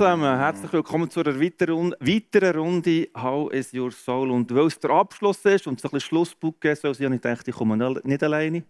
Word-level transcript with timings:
Zusammen, 0.00 0.38
herzlich 0.38 0.72
willkommen 0.72 1.10
zu 1.10 1.20
einer 1.20 1.38
weiteren, 1.38 1.94
weiteren 2.00 2.56
Runde 2.56 3.08
How 3.14 3.52
is 3.52 3.74
your 3.74 3.92
soul? 3.92 4.30
Und 4.30 4.50
weil 4.54 4.64
es 4.64 4.78
der 4.78 4.88
Abschluss 4.92 5.44
ist 5.44 5.66
und 5.66 5.78
es 5.78 5.84
ein 5.84 5.90
bisschen 5.90 6.08
Schlussbuch 6.08 6.54
ist, 6.62 6.86
also 6.86 7.04
ich 7.04 7.20
dachte, 7.20 7.50
ich 7.50 7.54
komme 7.54 7.76
nicht 8.02 8.22
alleine, 8.22 8.56
ich 8.56 8.64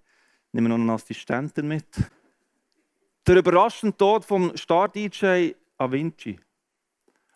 nehme 0.51 0.69
noch 0.69 0.75
einen 0.75 0.91
Assistenten 0.91 1.69
mit. 1.69 1.87
Der 3.25 3.37
überraschende 3.37 3.97
Tod 3.97 4.25
vom 4.25 4.57
Star-DJ 4.57 5.53
Avinci. 5.79 6.37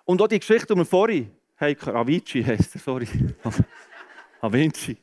Und 0.04 0.20
auch 0.20 0.26
die 0.26 0.40
Geschichte, 0.40 0.74
die 0.74 0.80
wir 0.80 0.84
vorhin 0.84 1.30
haben, 1.56 1.96
Avicii 1.96 2.42
heisst 2.42 2.74
er, 2.74 2.80
sorry. 2.80 3.06
Avinci. 4.40 4.96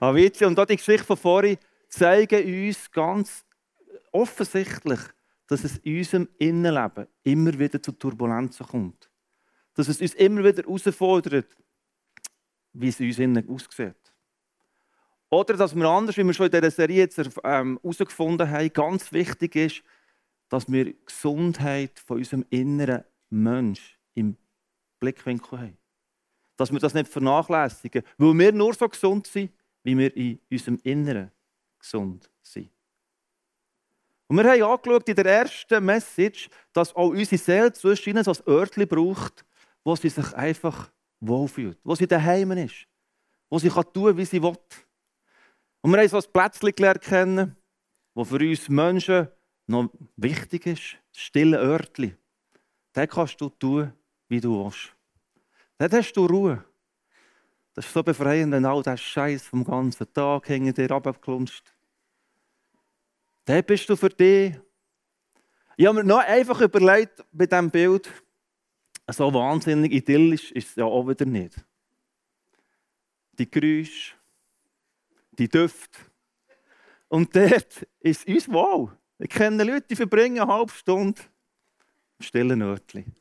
Avicii. 0.00 0.46
Und 0.46 0.58
auch 0.58 0.64
die 0.64 0.76
Geschichte 0.76 1.04
von 1.04 1.18
vorhin 1.18 1.58
zeigen 1.88 2.68
uns 2.68 2.90
ganz 2.90 3.44
offensichtlich, 4.10 5.00
dass 5.48 5.64
es 5.64 5.78
in 5.78 5.98
unserem 5.98 6.28
Innenleben 6.38 7.08
immer 7.24 7.58
wieder 7.58 7.82
zu 7.82 7.92
Turbulenzen 7.92 8.66
kommt. 8.66 9.10
Dass 9.74 9.88
es 9.88 10.00
uns 10.00 10.14
immer 10.14 10.44
wieder 10.44 10.62
herausfordert, 10.62 11.56
wie 12.74 12.88
es 12.88 13.00
in 13.00 13.08
uns 13.08 13.18
innen 13.18 13.48
aussieht. 13.48 13.96
Oder 15.30 15.56
dass 15.56 15.74
wir 15.74 15.84
anders, 15.84 16.16
wie 16.16 16.24
wir 16.24 16.34
schon 16.34 16.46
in 16.46 16.52
dieser 16.52 16.70
Serie 16.70 16.98
jetzt 16.98 17.18
ähm, 17.44 17.78
herausgefunden 17.82 18.48
haben, 18.48 18.72
ganz 18.72 19.12
wichtig 19.12 19.56
ist, 19.56 19.82
dass 20.48 20.70
wir 20.70 20.94
Gesundheit 21.04 21.98
von 21.98 22.18
unserem 22.18 22.44
inneren 22.50 23.04
Mensch 23.30 23.98
im 24.14 24.36
Blickwinkel 25.00 25.58
haben. 25.58 25.78
Dass 26.56 26.72
wir 26.72 26.78
das 26.78 26.94
nicht 26.94 27.08
vernachlässigen, 27.08 28.02
weil 28.16 28.38
wir 28.38 28.52
nur 28.52 28.74
so 28.74 28.88
gesund 28.88 29.26
sind, 29.26 29.52
wie 29.82 29.96
wir 29.96 30.14
in 30.16 30.40
unserem 30.50 30.78
Inneren 30.82 31.30
gesund 31.78 32.30
sind. 32.42 32.70
Und 34.28 34.36
wir 34.36 34.44
haben 34.44 34.62
angeschaut 34.62 35.08
in 35.08 35.16
der 35.16 35.26
ersten 35.26 35.84
Message, 35.84 36.50
dass 36.72 36.94
auch 36.94 37.08
unsere 37.08 37.38
Seele 37.38 37.72
zwischen 37.72 38.22
so 38.22 38.30
ein 38.30 38.46
Örtchen 38.46 38.86
braucht, 38.86 39.44
wo 39.82 39.96
sie 39.96 40.10
sich 40.10 40.34
einfach 40.34 40.90
wohlfühlt, 41.18 41.78
wo 41.82 41.94
sie 41.94 42.06
daheim 42.06 42.52
ist, 42.52 42.86
wo 43.48 43.58
sie 43.58 43.70
tun 43.70 43.84
kann, 43.92 44.16
wie 44.18 44.24
sie 44.26 44.42
will. 44.42 44.56
Und 45.80 45.92
wir 45.92 45.98
haben 45.98 46.08
so 46.08 46.18
ein 46.18 46.32
Plätzchen 46.32 46.74
gelernt 46.74 47.00
kennen, 47.00 47.56
das 48.14 48.28
für 48.28 48.38
uns 48.38 48.68
Menschen 48.68 49.28
noch 49.66 49.90
wichtig 50.16 50.66
ist, 50.66 50.98
das 51.12 51.22
stille 51.22 51.58
Örtchen. 51.58 52.16
Da 52.92 53.06
kannst 53.06 53.40
du 53.40 53.48
tun, 53.48 53.92
wie 54.28 54.40
du 54.40 54.64
willst. 54.64 54.94
Dort 55.78 55.92
hast 55.92 56.12
du 56.12 56.26
Ruhe. 56.26 56.64
Das 57.72 57.86
ist 57.86 57.94
so 57.94 58.02
befreiend, 58.02 58.52
wenn 58.52 58.66
all 58.66 58.82
der 58.82 58.96
Scheiß 58.96 59.46
vom 59.46 59.64
ganzen 59.64 60.12
Tag 60.12 60.48
hinter 60.48 60.72
dir 60.72 60.90
abgeklunzt 60.90 61.77
dann 63.48 63.64
bist 63.64 63.88
du 63.88 63.96
für 63.96 64.10
dich. 64.10 64.54
Ich 65.78 65.86
habe 65.86 65.98
mir 65.98 66.04
noch 66.04 66.18
einfach 66.18 66.60
überlegt 66.60 67.24
bei 67.32 67.46
diesem 67.46 67.70
Bild, 67.70 68.10
so 69.10 69.32
wahnsinnig 69.32 69.90
idyllisch 69.92 70.52
ist 70.52 70.68
es 70.68 70.76
ja 70.76 70.84
auch 70.84 71.08
wieder 71.08 71.24
nicht. 71.24 71.54
Die 73.38 73.50
Geräusche, 73.50 74.14
die 75.32 75.48
Düfte. 75.48 75.98
Und 77.08 77.34
dort 77.34 77.86
ist 78.00 78.28
uns 78.28 78.48
wow. 78.48 78.90
Ich 79.18 79.30
kenne 79.30 79.64
Leute, 79.64 79.86
die 79.88 79.96
verbringen 79.96 80.40
eine 80.40 80.52
halbe 80.52 80.72
Stunde 80.72 81.22
im 82.18 82.24
stillen 82.24 82.60
Örtchen. 82.60 83.14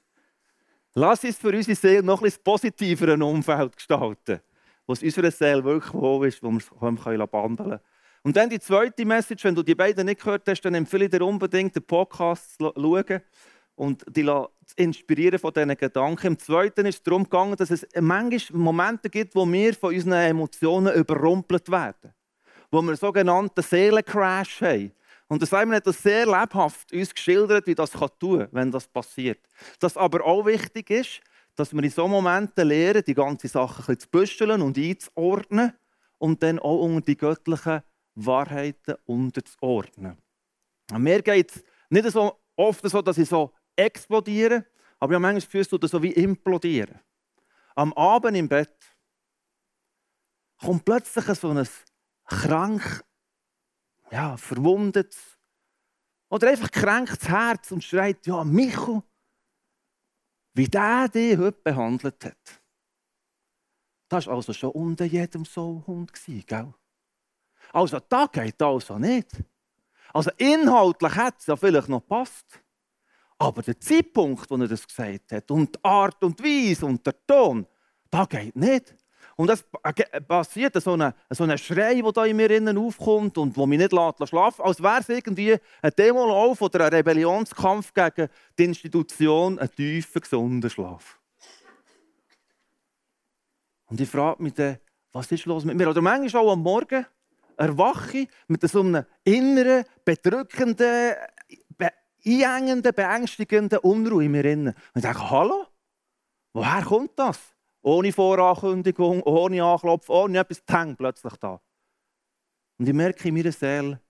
Lass 0.94 1.23
uns 1.23 1.38
für 1.38 1.56
unsere 1.56 1.75
Seele 1.75 2.03
noch 2.03 2.19
ein 2.19 2.23
bisschen 2.23 2.44
positivere 2.44 3.13
Umfeld 3.23 3.78
gestalten, 3.78 4.41
wo 4.85 4.91
es 4.91 5.03
unserer 5.03 5.31
Seele 5.31 5.63
wirklich 5.63 5.94
wohl 5.94 6.28
ist, 6.28 6.44
wo 6.44 6.52
wir 6.52 6.57
es 6.57 7.29
bandeln 7.31 7.69
können. 7.69 7.79
Und 8.28 8.36
dann 8.36 8.50
die 8.50 8.60
zweite 8.60 9.06
Message, 9.06 9.46
wenn 9.46 9.56
du 9.56 9.64
die 9.64 9.74
beiden 9.74 10.06
nicht 10.06 10.22
gehört 10.22 10.50
hast, 10.50 10.60
dann 10.60 10.76
empfehle 10.76 11.06
ich 11.06 11.12
dir 11.12 11.22
unbedingt 11.22 11.74
den 11.74 11.84
Podcast 11.84 12.58
zu 12.58 12.74
schauen 12.76 13.22
und 13.76 14.04
dich 14.06 14.30
inspirieren 14.76 15.40
von 15.40 15.54
diesen 15.54 15.78
Gedanken. 15.78 16.28
Im 16.28 16.38
Zweiten 16.38 16.86
ist 16.88 16.96
es 16.96 17.04
darum 17.04 17.24
gegangen, 17.24 17.56
dass 17.56 17.72
es 17.72 17.88
manchmal 17.98 18.60
Momente 18.60 19.10
gibt, 19.10 19.34
wo 19.34 19.50
wir 19.50 19.74
von 19.74 19.96
unseren 19.96 20.30
Emotionen 20.30 20.94
überrumpelt 20.94 21.72
werden. 21.72 22.14
Wo 22.70 22.82
wir 22.82 22.90
einen 22.90 22.98
sogenannten 22.98 23.62
Seelencrash 23.62 24.62
haben. 24.62 24.92
Und 25.30 25.42
das 25.42 25.50
Simon 25.50 25.76
hat 25.76 25.88
das 25.88 26.04
sehr 26.04 26.26
lebhaft 26.26 26.92
uns 26.92 27.16
geschildert, 27.16 27.66
wie 27.66 27.76
das 27.76 27.92
tun 27.92 28.09
kann, 28.40 28.50
wenn 28.52 28.72
das 28.72 28.90
passiert. 28.90 29.40
Dass 29.80 29.96
aber 29.96 30.26
auch 30.26 30.46
wichtig 30.46 30.90
ist, 30.90 31.22
dass 31.56 31.74
wir 31.74 31.82
in 31.82 31.90
solchen 31.90 32.12
Momenten 32.12 32.68
lernen, 32.68 33.04
die 33.08 33.14
ganze 33.14 33.48
Sache 33.48 33.84
ein 33.84 33.86
bisschen 33.86 34.00
zu 34.02 34.09
büscheln 34.09 34.62
und 34.62 34.78
einzuordnen 34.78 35.72
und 36.18 36.44
dann 36.44 36.59
auch 36.59 36.82
unter 36.82 37.06
die 37.06 37.16
göttlichen 37.16 37.84
Wahrheiten 38.17 38.95
unterzuordnen. 39.05 40.17
Mir 40.91 41.22
geht 41.22 41.55
es 41.55 41.63
nicht 41.89 42.09
so 42.09 42.39
oft 42.55 42.88
so, 42.89 43.01
dass 43.01 43.17
ich 43.17 43.29
so 43.29 43.53
explodiere, 43.75 44.66
aber 45.00 45.11
ich 45.11 45.16
habe 45.16 45.19
manchmal 45.19 45.35
das 45.35 45.45
Gefühl, 45.45 45.79
dass 45.79 45.91
so 45.91 46.01
wie 46.01 46.13
implodieren. 46.13 47.00
Am 47.75 47.94
Abend 47.94 48.35
im 48.35 48.50
Bett 48.50 48.75
kommt 50.59 50.83
plötzlich 50.83 51.25
so 51.38 51.51
ein 51.51 51.67
krank, 52.25 53.03
ja, 54.11 54.35
verwundetes 54.38 55.38
oder 56.29 56.49
einfach 56.49 56.72
kränktes 56.72 57.29
Herz 57.29 57.72
und 57.72 57.84
schreit, 57.84 58.25
ja, 58.25 58.44
Micho, 58.44 59.03
wie 60.53 60.67
der 60.67 61.07
dich 61.07 61.38
heute 61.38 61.61
behandelt 61.61 62.25
hat. 62.25 62.61
Das 64.09 64.25
war 64.25 64.35
also 64.35 64.53
schon 64.53 64.72
unter 64.72 65.05
jedem 65.05 65.45
Soulhund, 65.45 66.11
gell? 66.47 66.73
Also, 67.78 68.00
da 68.10 68.26
geht 68.26 68.60
also 68.60 68.98
nicht. 68.98 69.30
Also, 70.12 70.32
inhaltlich 70.38 71.14
hat 71.14 71.36
es 71.38 71.46
ja 71.46 71.56
vielleicht 71.56 71.90
noch 71.90 72.02
gepasst. 72.02 72.60
Aber 73.38 73.62
der 73.62 73.80
Zeitpunkt, 73.80 74.50
wo 74.50 74.56
er 74.56 74.68
das 74.68 74.88
gesagt 74.88 75.32
hat, 75.32 75.52
und 75.52 75.76
die 75.76 75.84
Art 75.84 76.24
und 76.24 76.44
Weise 76.44 76.88
und 76.88 77.06
der 77.06 77.14
Ton, 77.28 77.68
da 78.10 78.26
geht 78.26 78.56
nicht. 78.56 78.96
Und 79.36 79.52
es 79.52 79.64
passiert 80.28 80.82
so 80.82 80.94
ein 80.94 81.14
so 81.30 81.44
eine 81.44 81.56
Schrei, 81.60 82.02
der 82.02 82.12
da 82.12 82.26
in 82.26 82.38
mir 82.38 82.50
innen 82.50 82.80
aufkommt 82.80 83.38
und 83.38 83.56
wo 83.56 83.68
mich 83.68 83.78
nicht 83.78 83.94
lässt, 83.94 84.28
schlafen 84.28 84.66
als 84.66 84.82
wäre 84.82 85.02
es 85.02 85.09
irgendwie 85.09 85.56
ein 85.84 85.92
Demolauf 85.96 86.59
oder 86.59 86.86
ein 86.86 86.94
Rebellionskampf 86.94 87.94
gegen 87.94 88.28
die 88.58 88.64
Institution, 88.64 89.59
ein 89.59 89.70
tiefer, 89.70 90.22
gesunder 90.22 90.72
Schlaf. 90.72 91.20
Und 93.86 94.02
ich 94.02 94.09
frage 94.09 94.42
mich 94.42 94.56
dann, 94.56 94.80
was 95.12 95.32
ist 95.32 95.46
los 95.46 95.64
mit 95.64 95.78
mir? 95.78 95.88
Oder 95.88 96.02
manchmal 96.02 96.44
auch 96.44 96.54
am 96.54 96.64
Morgen, 96.64 97.06
erwache 97.57 98.28
mit 98.47 98.62
so 98.62 98.81
einem 98.81 99.06
inneren, 99.23 99.84
bedrückenden, 100.06 101.16
be 101.78 101.91
einengenden, 102.25 102.94
beängstigenden 102.94 103.79
Unruhe 103.79 104.25
in 104.25 104.31
mir. 104.31 104.45
Und 104.45 104.75
ich 104.95 105.01
denke, 105.01 105.29
hallo? 105.29 105.66
Woher 106.53 106.84
kommt 106.84 107.17
das? 107.17 107.40
Ohne 107.81 108.12
Vorankündigung, 108.12 109.22
ohne 109.23 109.63
Anklopfen, 109.63 110.13
ohne 110.13 110.40
etwas, 110.40 110.62
peng, 110.62 110.96
plötzlich 110.96 111.34
da. 111.38 111.62
Und 112.78 112.88
ich 112.88 112.94
merke, 112.94 113.28
in 113.28 113.35
meiner 113.35 113.52
Seele 113.52 114.02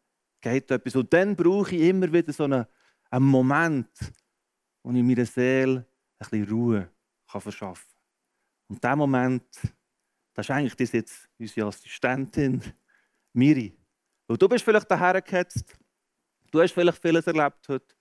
geht 0.42 0.72
etwas. 0.72 0.96
Und 0.96 1.12
dann 1.14 1.36
brauche 1.36 1.76
ich 1.76 1.82
immer 1.82 2.12
wieder 2.12 2.34
so 2.34 2.46
einen, 2.46 2.66
einen 3.10 3.26
Moment, 3.26 3.90
wo 4.84 4.92
ich 4.92 5.04
meiner 5.04 5.26
Seele 5.26 5.86
ein 6.20 6.30
bisschen 6.30 6.50
Ruhe 6.50 6.90
kann 7.30 7.42
verschaffen 7.42 7.88
kann. 7.90 8.04
Und 8.70 8.84
dieser 8.84 8.96
Moment, 8.96 9.46
das 10.34 10.46
ist 10.46 10.52
eigentlich 10.52 10.76
das 10.76 10.92
jetzt 10.92 11.30
unsere 11.40 11.68
Assistentin, 11.68 12.62
Miri. 13.38 13.72
Weil 14.28 14.38
du 14.38 14.50
bist 14.50 14.66
vielleicht 14.66 14.90
daher 14.90 15.22
gehetzt, 15.22 15.78
du 16.52 16.60
hast 16.60 16.74
vielleicht 16.74 17.00
vieles 17.00 17.28
erlebt 17.28 17.70
heute. 17.70 17.96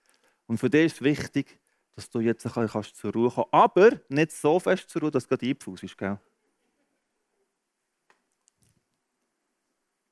Und 0.47 0.57
für 0.57 0.69
dich 0.69 0.87
ist 0.87 0.95
es 0.95 1.01
wichtig, 1.01 1.59
dass 1.95 2.09
du 2.09 2.19
jetzt 2.19 2.45
ein 2.45 2.65
bisschen 2.65 2.83
zur 2.95 3.13
Ruhe 3.13 3.29
kommen 3.29 3.47
kannst. 3.51 3.77
Aber 3.77 4.01
nicht 4.09 4.31
so 4.31 4.59
fest 4.59 4.89
zur 4.89 5.03
Ruhe, 5.03 5.11
dass 5.11 5.27
du 5.27 5.29
gerade 5.29 5.47
einpfusst, 5.47 5.97
gell? 5.97 6.19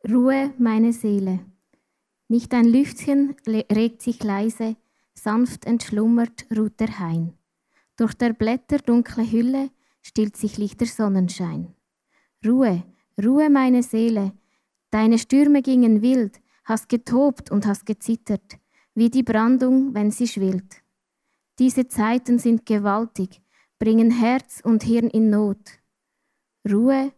Ruhe, 0.08 0.54
meine 0.60 0.94
Seele. 0.94 1.40
Nicht 2.28 2.54
ein 2.54 2.66
Lüftchen 2.66 3.36
regt 3.48 4.04
sich 4.04 4.24
leise, 4.24 4.76
sanft 5.16 5.66
entschlummert 5.66 6.46
ruht 6.56 6.80
der 6.80 7.00
Hain. 7.00 7.34
Durch 7.98 8.14
der 8.14 8.34
Blätter 8.34 8.78
dunkle 8.78 9.30
Hülle 9.32 9.72
stillt 10.04 10.38
sich 10.38 10.58
lichter 10.58 10.86
Sonnenschein. 10.86 11.74
Ruhe, 12.46 12.84
Ruhe, 13.24 13.50
meine 13.50 13.82
Seele, 13.82 14.34
Deine 14.96 15.20
Stürme 15.20 15.62
gingen 15.62 16.02
wild, 16.02 16.40
hast 16.64 16.88
getobt 16.88 17.52
und 17.52 17.66
hast 17.66 17.86
gezittert, 17.86 18.58
wie 18.94 19.10
die 19.10 19.24
Brandung, 19.24 19.94
wenn 19.94 20.10
sie 20.10 20.26
schwillt. 20.26 20.84
Diese 21.60 21.90
Zeiten 21.90 22.40
sind 22.40 22.66
gewaltig, 22.66 23.42
bringen 23.78 24.10
Herz 24.10 24.62
und 24.64 24.84
Hirn 24.84 25.10
in 25.10 25.30
Not. 25.30 25.82
Ruhe, 26.72 27.12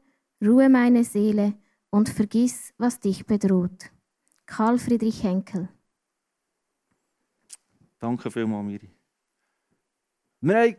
Ruhe 0.44 0.70
meine 0.70 1.04
Seele 1.04 1.54
und 1.92 2.10
vergiss, 2.10 2.74
was 2.80 3.00
dich 3.00 3.28
bedroht. 3.28 3.92
Karl 4.48 4.80
Friedrich 4.80 5.22
Henkel. 5.22 5.70
Danke 8.00 8.32
vielmals, 8.32 8.66
Miri. 8.66 8.90
Wir 10.42 10.62
haben 10.62 10.78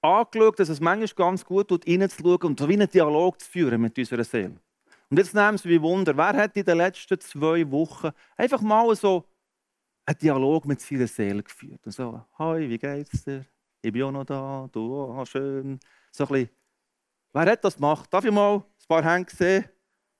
angeschaut, 0.00 0.58
dass 0.58 0.70
es 0.70 0.80
manchmal 0.80 1.28
ganz 1.28 1.44
gut 1.44 1.68
tut, 1.68 1.86
reinzuschauen 1.86 2.40
und 2.44 2.58
so 2.58 2.66
wie 2.66 2.72
einen 2.72 2.88
Dialog 2.88 3.38
zu 3.38 3.46
führen 3.46 3.82
mit 3.82 3.98
unserer 3.98 4.24
Seele. 4.24 4.58
Und 5.10 5.18
jetzt 5.18 5.34
nehmen 5.34 5.58
Sie 5.58 5.68
wie 5.68 5.82
Wunder, 5.82 6.16
wer 6.16 6.36
hat 6.36 6.56
in 6.56 6.64
den 6.64 6.78
letzten 6.78 7.20
zwei 7.20 7.68
Wochen 7.68 8.10
einfach 8.36 8.60
mal 8.60 8.94
so 8.94 9.24
einen 10.06 10.18
Dialog 10.18 10.64
mit 10.66 10.80
seiner 10.80 11.08
Seele 11.08 11.42
geführt? 11.42 11.84
Und 11.84 11.92
so, 11.92 12.24
«Hi, 12.38 12.68
wie 12.68 12.78
geht's 12.78 13.24
dir? 13.24 13.44
Ich 13.82 13.92
bin 13.92 14.04
auch 14.04 14.12
noch 14.12 14.24
da, 14.24 14.68
du, 14.70 14.80
oh, 14.80 15.24
schön.» 15.24 15.80
So 16.12 16.24
ein 16.24 16.28
bisschen. 16.28 16.50
Wer 17.32 17.52
hat 17.52 17.64
das 17.64 17.74
gemacht? 17.74 18.12
Darf 18.12 18.24
ich 18.24 18.30
mal 18.30 18.56
ein 18.58 18.64
paar 18.86 19.04
Hände 19.04 19.34
sehen? 19.34 19.64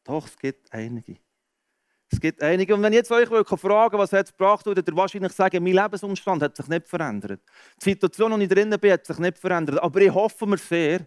Doch, 0.03 0.27
es 0.27 0.37
gibt 0.37 0.73
einige. 0.73 1.19
Es 2.11 2.21
gibt 2.21 2.43
einige. 2.43 2.75
Und 2.75 2.83
wenn 2.83 2.93
ich 2.93 2.99
jetzt 2.99 3.13
euch 3.13 3.29
fragen 3.29 3.97
was 3.99 4.13
hat 4.13 4.27
es 4.27 4.33
gebracht, 4.33 4.67
würdet 4.67 4.89
ihr 4.89 4.97
wahrscheinlich 4.97 5.33
sagen, 5.33 5.63
mein 5.63 5.75
Lebensumstand 5.75 6.43
hat 6.43 6.57
sich 6.57 6.67
nicht 6.67 6.89
verändert. 6.89 7.41
Die 7.81 7.91
Situation, 7.91 8.33
in 8.33 8.41
der 8.41 8.59
ich 8.59 8.69
drin 8.69 8.81
bin, 8.81 8.93
hat 8.93 9.07
sich 9.07 9.19
nicht 9.19 9.39
verändert. 9.39 9.81
Aber 9.81 10.01
ich 10.01 10.13
hoffe 10.13 10.47
mir 10.47 10.59
sehr, 10.59 11.07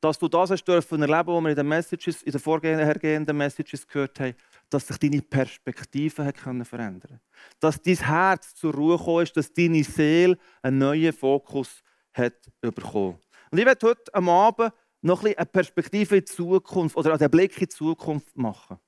dass 0.00 0.18
du 0.18 0.28
das 0.28 0.50
hast 0.50 0.64
dürfen 0.64 1.02
erleben, 1.02 1.28
was 1.28 1.42
wir 1.42 1.50
in 1.50 1.56
den, 1.56 1.68
Messages, 1.68 2.22
in 2.22 2.32
den 2.32 2.40
vorhergehenden 2.40 3.36
Messages 3.36 3.86
gehört 3.86 4.20
haben, 4.20 4.34
dass 4.68 4.86
sich 4.86 4.98
deine 4.98 5.22
Perspektive 5.22 6.24
hat 6.24 6.36
können 6.36 6.64
verändern 6.64 7.20
Dass 7.60 7.80
dein 7.80 7.96
Herz 7.96 8.54
zur 8.54 8.74
Ruhe 8.74 8.98
gekommen 8.98 9.22
ist, 9.22 9.36
dass 9.36 9.52
deine 9.52 9.82
Seele 9.84 10.36
einen 10.62 10.78
neuen 10.78 11.12
Fokus 11.12 11.82
hat 12.12 12.34
bekommen. 12.60 13.18
Und 13.50 13.58
ich 13.58 13.64
werde 13.64 13.86
heute 13.86 14.14
am 14.14 14.28
Abend 14.28 14.72
noch 15.02 15.24
ein 15.24 15.36
eine 15.36 15.46
Perspektive 15.46 16.16
in 16.16 16.24
die 16.24 16.32
Zukunft 16.32 16.96
oder 16.96 17.14
einen 17.14 17.30
Blick 17.30 17.54
in 17.54 17.60
die 17.60 17.68
Zukunft 17.68 18.36
machen. 18.36 18.78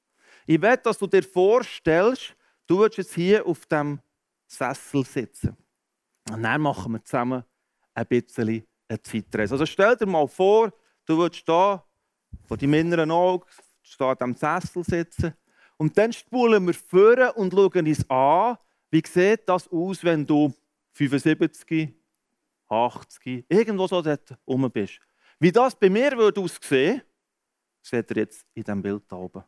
Ich 0.46 0.60
will, 0.60 0.76
dass 0.78 0.99
du 0.99 1.06
dir 1.06 1.22
vorstellst, 1.22 2.34
du 2.66 2.78
würdest 2.78 2.99
jetzt 2.99 3.14
hier 3.14 3.46
auf 3.46 3.66
dem 3.66 4.00
Sessel 4.46 5.05
sitzen. 5.05 5.56
Und 6.31 6.43
dann 6.43 6.60
machen 6.60 6.93
wir 6.93 7.05
zusammen 7.05 7.44
ein 7.94 8.06
bisschen 8.06 8.64
eine 8.88 9.02
Zeitreise. 9.02 9.55
Also 9.55 9.66
stell 9.66 9.96
dir 9.96 10.06
mal 10.06 10.26
vor, 10.26 10.72
du 11.08 11.16
würdest 11.16 11.44
hier 11.46 11.82
vor 12.46 12.56
deinem 12.56 12.75
inneren 12.75 13.10
Auge 13.10 13.46
an 13.99 14.16
diesem 14.16 14.34
Sessel 14.34 14.84
sitzen. 14.84 15.34
Und 15.76 15.96
dann 15.96 16.12
spulen 16.12 16.66
wir 16.66 16.75
vor 16.75 17.37
und 17.37 17.52
schauen 17.52 17.87
uns 17.87 18.10
an, 18.10 18.58
wie 18.90 19.02
sieht 19.06 19.49
das 19.49 19.69
aus, 19.69 20.05
wenn 20.05 20.26
du 20.26 20.55
75, 20.93 21.94
80, 22.69 23.46
irgendwo 23.49 23.87
so 23.87 24.02
dort 24.02 24.37
rum 24.46 24.70
bist. 24.70 25.00
Wie 25.38 25.52
das 25.52 25.75
bei 25.75 25.88
mir 25.88 26.12
würde 26.16 26.40
aussehen, 26.40 27.02
seht 27.81 28.10
ihr 28.10 28.16
jetzt 28.19 28.44
in 28.55 28.64
diesem 28.64 28.82
Bild 28.82 29.05
hier 29.08 29.19
oben. 29.19 29.44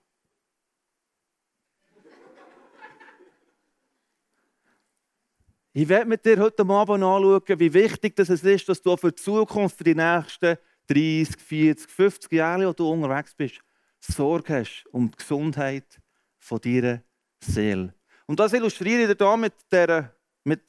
Ich 5.72 5.88
werde 5.88 6.06
mit 6.06 6.24
dir 6.24 6.38
heute 6.38 6.62
Abend 6.62 7.02
anschauen, 7.02 7.42
wie 7.46 7.72
wichtig 7.72 8.18
es 8.18 8.28
ist, 8.28 8.68
dass 8.68 8.82
du 8.82 8.96
für 8.96 9.12
die 9.12 9.22
Zukunft, 9.22 9.78
für 9.78 9.84
die 9.84 9.94
nächsten 9.94 10.56
30, 10.90 11.40
40, 11.40 11.88
50 11.88 12.32
Jahre, 12.32 12.66
wo 12.66 12.72
du 12.72 12.90
unterwegs 12.90 13.32
bist, 13.34 13.60
Sorge 14.00 14.60
hast 14.60 14.84
um 14.90 15.08
die 15.08 15.16
Gesundheit 15.16 16.00
von 16.38 16.60
deiner 16.60 17.02
Seele. 17.38 17.94
Und 18.26 18.40
das 18.40 18.52
illustriere 18.52 19.02
ich 19.02 19.16
dir 19.16 19.26
hier 19.26 19.36
mit, 19.36 19.54
der, 19.70 20.14
mit 20.42 20.64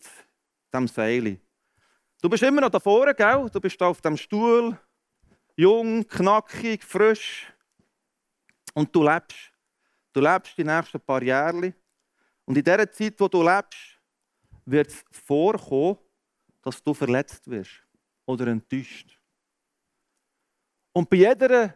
dem 0.74 0.88
Seil. 0.88 1.40
Du 2.22 2.30
bist 2.30 2.44
immer 2.44 2.62
noch 2.62 2.70
da 2.70 2.80
vorne, 2.80 3.16
gell? 3.16 3.50
Du 3.52 3.60
bist 3.60 3.82
auf 3.82 4.00
dem 4.02 4.16
Stuhl, 4.16 4.78
jung, 5.56 6.08
knackig, 6.08 6.84
frisch. 6.84 7.52
Und 8.74 8.96
du 8.96 9.04
lebst. 9.04 9.52
Du 10.14 10.22
lebst 10.22 10.58
die 10.58 10.64
nächsten 10.64 11.00
paar 11.00 11.24
Jahre. 11.24 11.74
Und 12.46 12.58
in 12.58 12.64
dieser 12.64 12.92
Zeit, 12.92 13.16
wo 13.18 13.28
du 13.28 13.42
lebst, 13.42 14.00
wird 14.66 14.90
es 14.90 15.04
vorkommen, 15.10 15.98
dass 16.62 16.84
du 16.84 16.94
verletzt 16.94 17.50
wirst 17.50 17.84
oder 18.26 18.48
enttäuscht. 18.48 19.21
Und 20.94 21.10
bei 21.10 21.18
jeder 21.18 21.76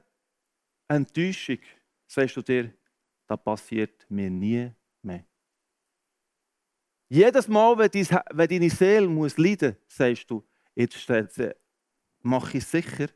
Enttäuschung 0.88 1.60
sagst 2.08 2.36
du 2.36 2.42
dir, 2.42 2.74
das 3.28 3.44
passiert 3.44 4.06
mir 4.10 4.30
nie 4.30 4.72
mehr. 5.02 5.26
Jedes 7.10 7.48
Mal, 7.48 7.78
wenn 7.78 8.48
deine 8.50 8.70
Seele 8.70 9.08
muss 9.08 9.38
leiden 9.38 9.76
muss, 9.86 9.96
sagst 9.96 10.30
du, 10.30 10.44
jetzt 10.76 11.10
mache 12.22 12.58
ich 12.58 12.66
sicher, 12.66 13.08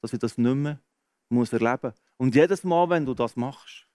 dass 0.00 0.12
ich 0.12 0.18
das 0.18 0.38
nicht 0.38 0.54
mehr 0.54 0.80
muss 1.28 1.52
erleben 1.52 1.78
muss. 1.90 1.94
Und 2.16 2.34
jedes 2.34 2.64
Mal, 2.64 2.88
wenn 2.90 3.06
du 3.06 3.14
das 3.14 3.34
machst, 3.36 3.86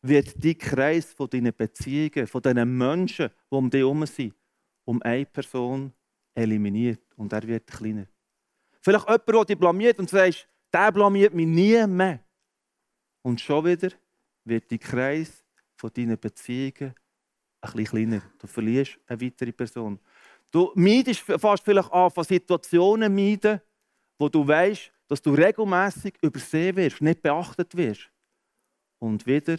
wird 0.00 0.42
dein 0.42 0.56
Kreis 0.56 1.12
von 1.12 1.28
deinen 1.28 1.54
Beziehungen, 1.54 2.26
von 2.26 2.40
diesen 2.40 2.78
Menschen, 2.78 3.28
die 3.28 3.56
um 3.56 3.68
dich 3.68 3.80
herum 3.80 4.06
sind, 4.06 4.34
um 4.84 5.02
eine 5.02 5.26
Person 5.26 5.92
eliminiert 6.34 7.02
und 7.16 7.32
er 7.32 7.42
wird 7.42 7.66
kleiner. 7.66 8.06
Vielleicht 8.80 9.08
jemand, 9.08 9.28
der 9.28 9.44
dich 9.44 9.58
blamiert 9.58 9.98
und 9.98 10.08
sagt, 10.08 10.48
der 10.72 10.92
blamiert 10.92 11.34
mich 11.34 11.46
nie 11.46 11.86
mehr. 11.86 12.24
Und 13.22 13.40
schon 13.40 13.64
wieder 13.64 13.90
wird 14.44 14.70
der 14.70 14.78
Kreis 14.78 15.44
von 15.76 15.90
deinen 15.92 16.18
Beziehungen 16.18 16.94
ein 17.60 17.72
bisschen 17.72 17.84
kleiner. 17.84 18.22
Du 18.38 18.46
verlierst 18.46 18.98
eine 19.06 19.20
weitere 19.20 19.52
Person. 19.52 19.98
Du 20.50 20.72
meidest 20.74 21.20
fast 21.20 21.64
vielleicht 21.64 21.92
an 21.92 22.10
von 22.10 22.24
Situationen 22.24 23.14
meiden, 23.14 23.60
wo 24.18 24.28
du 24.28 24.46
weißt, 24.46 24.92
dass 25.06 25.22
du 25.22 25.32
regelmäßig 25.32 26.14
übersehen 26.22 26.76
wirst, 26.76 27.00
nicht 27.00 27.22
beachtet 27.22 27.76
wirst. 27.76 28.10
Und 28.98 29.26
wieder 29.26 29.58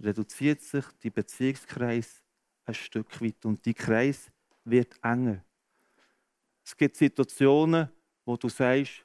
reduziert 0.00 0.62
sich 0.62 0.84
die 1.02 1.10
Beziehungskreis 1.10 2.22
ein 2.64 2.74
Stück 2.74 3.20
weit 3.20 3.44
und 3.44 3.64
die 3.64 3.74
Kreis 3.74 4.30
wird 4.64 4.94
enger. 5.02 5.42
Es 6.64 6.76
gibt 6.76 6.96
Situationen, 6.96 7.88
wo 8.24 8.36
du 8.36 8.48
sagst, 8.48 9.04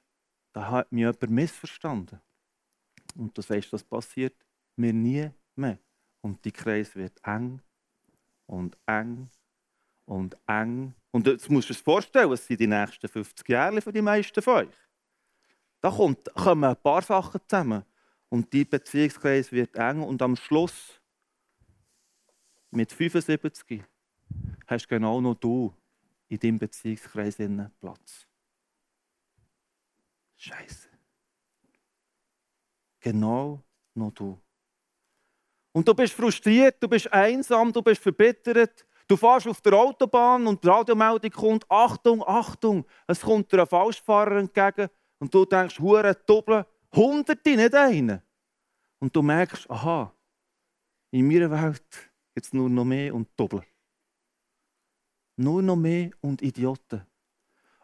da 0.53 0.69
hat 0.69 0.91
mich 0.91 1.01
jemand 1.01 1.29
missverstanden. 1.29 2.21
Und 3.15 3.38
du 3.38 3.41
sagst, 3.41 3.73
das 3.73 3.83
passiert 3.83 4.35
mir 4.75 4.94
nie 4.94 5.29
mehr. 5.55 5.79
Und 6.21 6.44
die 6.45 6.51
Kreis 6.51 6.95
wird 6.95 7.19
eng 7.23 7.61
und 8.45 8.77
eng 8.86 9.29
und 10.05 10.38
eng. 10.48 10.93
Und 11.12 11.27
jetzt 11.27 11.50
musst 11.50 11.69
du 11.69 11.74
dir 11.74 11.79
vorstellen, 11.79 12.31
es 12.31 12.45
sind 12.45 12.60
die 12.60 12.67
nächsten 12.67 13.07
50 13.07 13.48
Jahre 13.50 13.81
für 13.81 13.91
die 13.91 14.01
meisten 14.01 14.41
von 14.41 14.65
euch. 14.65 14.75
Da 15.81 15.91
kommt, 15.91 16.33
kommen 16.33 16.63
ein 16.63 16.75
paar 16.77 17.01
Sachen 17.01 17.41
zusammen. 17.48 17.83
Und 18.29 18.51
die 18.53 18.65
Beziehungskreis 18.65 19.51
wird 19.51 19.75
eng. 19.75 20.01
Und 20.01 20.22
am 20.22 20.36
Schluss, 20.36 21.00
mit 22.72 22.91
75, 22.91 23.83
hast 24.65 24.88
genau 24.88 25.22
noch 25.22 25.36
du 25.36 25.74
in 26.29 26.39
deinem 26.39 26.57
Beziehungskreis 26.57 27.38
Platz. 27.79 28.27
Scheiße. 30.43 30.89
Genau 33.00 33.63
noch 33.93 34.12
du. 34.12 34.38
Und 35.71 35.88
du 35.88 35.93
bist 35.93 36.13
frustriert, 36.13 36.83
du 36.83 36.89
bist 36.89 37.12
einsam, 37.13 37.71
du 37.71 37.81
bist 37.81 38.01
verbittert. 38.01 38.85
Du 39.07 39.15
fährst 39.15 39.47
auf 39.47 39.62
der 39.62 39.73
Autobahn 39.73 40.45
und 40.47 40.62
die 40.62 40.67
Radiomeldung 40.67 41.31
kommt, 41.31 41.65
Achtung, 41.69 42.21
Achtung, 42.27 42.85
es 43.07 43.21
kommt 43.21 43.53
dir 43.53 43.62
ein 43.62 43.67
Falschfahrer 43.67 44.38
entgegen 44.38 44.89
und 45.19 45.33
du 45.33 45.45
denkst, 45.45 45.79
hure 45.79 46.13
doppeln, 46.25 46.65
hunderte, 46.93 47.55
nicht 47.55 47.73
einen. 47.73 48.21
Und 49.00 49.15
du 49.15 49.21
merkst, 49.21 49.69
aha, 49.69 50.13
in 51.12 51.25
meiner 51.25 51.51
Welt 51.51 52.12
gibt 52.33 52.47
es 52.47 52.53
nur 52.53 52.69
noch 52.69 52.85
mehr 52.85 53.15
und 53.15 53.29
doppeln. 53.38 53.65
Nur 55.38 55.62
noch 55.62 55.77
mehr 55.77 56.12
und 56.19 56.41
Idioten. 56.41 57.05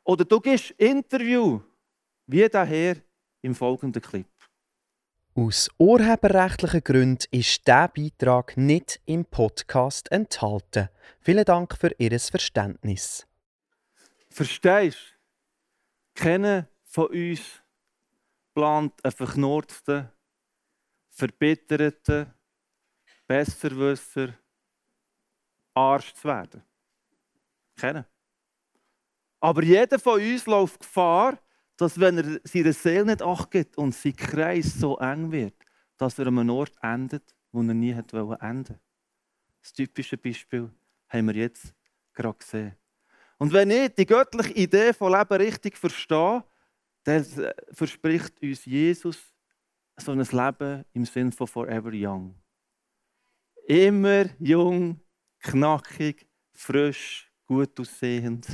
Oder 0.04 0.26
du 0.26 0.40
gehst 0.42 0.72
Interview, 0.72 1.62
wie 2.32 2.48
daher 2.48 2.96
im 3.42 3.56
folgenden 3.56 4.02
Clip. 4.02 4.28
Aus 5.34 5.70
urheberrechtlichen 5.80 6.84
Gründen 6.84 7.26
ist 7.32 7.66
dieser 7.68 7.88
Beitrag 7.88 8.56
nicht 8.56 9.02
im 9.06 9.26
Podcast 9.26 10.12
enthalten. 10.12 10.90
Vielen 11.22 11.46
Dank 11.46 11.76
für 11.76 11.92
Ihr 11.98 12.20
Verständnis. 12.20 13.26
Verstehst 14.30 14.98
du? 16.16 16.24
Keiner 16.24 16.68
von 16.84 17.08
uns 17.08 17.42
plant 18.54 18.94
einen 19.04 19.12
verknurrten, 19.12 20.10
verbitterten, 21.10 22.32
Besserwisser, 23.26 24.34
Arsch 25.74 26.14
zu 26.14 26.28
werden. 26.28 26.64
Kennen. 27.76 28.06
Aber 29.40 29.64
jeder 29.64 29.98
von 29.98 30.22
uns 30.22 30.46
läuft 30.46 30.80
Gefahr, 30.82 31.40
dass 31.80 31.98
wenn 31.98 32.18
er 32.18 32.42
seiner 32.44 32.74
Seele 32.74 33.06
nicht 33.06 33.22
achtet 33.22 33.78
und 33.78 33.96
sein 33.96 34.14
Kreis 34.14 34.74
so 34.74 34.98
eng 34.98 35.32
wird, 35.32 35.56
dass 35.98 36.20
er 36.20 36.28
an 36.28 36.38
einem 36.38 36.50
Ort 36.50 36.76
endet, 36.82 37.34
wo 37.54 37.62
er 37.62 37.74
nie 37.74 37.92
enden 37.92 38.28
wollte. 38.28 38.80
Das 39.62 39.72
typische 39.72 40.18
Beispiel 40.18 40.70
haben 41.08 41.28
wir 41.28 41.36
jetzt 41.36 41.74
gerade 42.14 42.38
gesehen. 42.38 42.76
Und 43.38 43.54
wenn 43.54 43.72
ich 43.72 43.96
die 43.96 44.06
göttliche 44.06 44.54
Idee 44.56 44.94
von 44.94 45.14
Leben 45.14 45.42
richtig 45.42 45.78
verstehe, 45.78 46.44
dann 47.04 47.26
verspricht 47.72 48.42
uns 48.42 48.66
Jesus 48.66 49.34
so 49.96 50.12
ein 50.12 50.20
Leben 50.20 50.84
im 50.92 51.06
Sinne 51.06 51.32
von 51.32 51.48
Forever 51.48 51.92
Young. 51.94 52.36
Immer 53.66 54.26
jung, 54.40 55.00
knackig, 55.40 56.28
frisch, 56.52 57.32
gut 57.46 57.80
aussehend. 57.80 58.46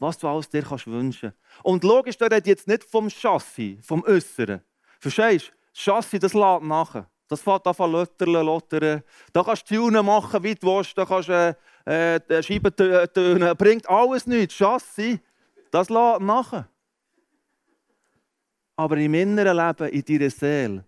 Was 0.00 0.18
du 0.18 0.26
alles 0.26 0.48
dir 0.48 0.62
kannst 0.62 0.86
wünschen. 0.86 1.32
Und 1.62 1.84
logisch, 1.84 2.16
der 2.16 2.30
redet 2.30 2.46
jetzt 2.48 2.66
nicht 2.66 2.82
vom 2.82 3.08
Chassis, 3.08 3.86
vom 3.86 4.02
Äußeren. 4.02 4.62
Verstehst 4.98 5.48
du? 5.48 5.52
Das 5.72 5.82
Chassis, 5.82 6.20
das 6.20 6.34
lädt 6.34 6.62
nachher. 6.62 7.08
Das 7.28 7.42
fängt 7.42 7.64
an 7.64 7.74
zu 7.74 8.24
lottern. 8.24 9.04
Da 9.32 9.44
kannst 9.44 9.70
du 9.70 9.76
Tunen 9.76 10.04
machen, 10.04 10.42
wie 10.42 10.54
du 10.54 10.66
willst. 10.66 10.98
Da 10.98 11.04
kannst 11.04 11.28
du 11.28 11.56
äh, 11.86 12.16
äh, 12.16 12.42
Scheiben 12.42 12.74
tönen. 12.74 13.56
Bringt 13.56 13.88
alles 13.88 14.26
nichts. 14.26 14.56
Chassis, 14.56 15.20
das 15.70 15.88
lädt 15.88 16.22
nachher. 16.22 16.68
Aber 18.74 18.96
im 18.96 19.14
inneren 19.14 19.56
Leben, 19.56 19.88
in 19.90 20.04
deiner 20.04 20.30
Seele, 20.30 20.84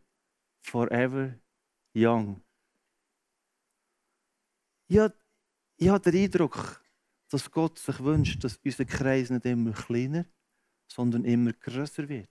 forever 0.62 1.35
young. 1.95 2.42
Habe, 4.90 5.14
ich 5.76 5.88
habe 5.88 6.11
den 6.11 6.25
Eindruck, 6.25 6.81
dass 7.32 7.50
Gott 7.50 7.78
sich 7.78 7.98
wünscht, 8.02 8.44
dass 8.44 8.60
unser 8.64 8.84
Kreis 8.84 9.30
nicht 9.30 9.46
immer 9.46 9.72
kleiner, 9.72 10.26
sondern 10.86 11.24
immer 11.24 11.52
größer 11.52 12.08
wird. 12.08 12.28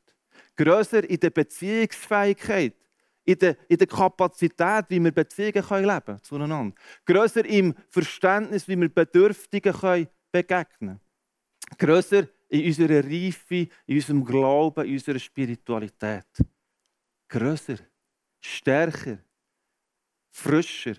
Größer 0.55 1.09
in 1.09 1.19
der 1.19 1.29
Beziehungsfähigkeit, 1.31 2.75
in 3.23 3.37
der, 3.37 3.57
in 3.67 3.77
der 3.77 3.87
Kapazität, 3.87 4.85
wie 4.89 4.99
wir 4.99 5.11
Beziehungen 5.11 5.63
können 5.63 5.85
leben 5.85 6.23
zueinander. 6.23 6.75
Größer 7.05 7.45
im 7.45 7.73
Verständnis, 7.89 8.67
wie 8.67 8.79
wir 8.79 8.89
Bedürftigen 8.89 9.73
können 9.73 10.07
begegnen 10.31 10.69
können. 10.79 10.99
Größer 11.77 12.27
in 12.49 12.65
unserer 12.65 13.03
Reife, 13.03 13.67
in 13.85 13.95
unserem 13.95 14.25
Glauben, 14.25 14.85
in 14.85 14.93
unserer 14.93 15.19
Spiritualität. 15.19 16.27
Größer, 17.29 17.77
stärker, 18.41 19.19
frischer 20.31 20.95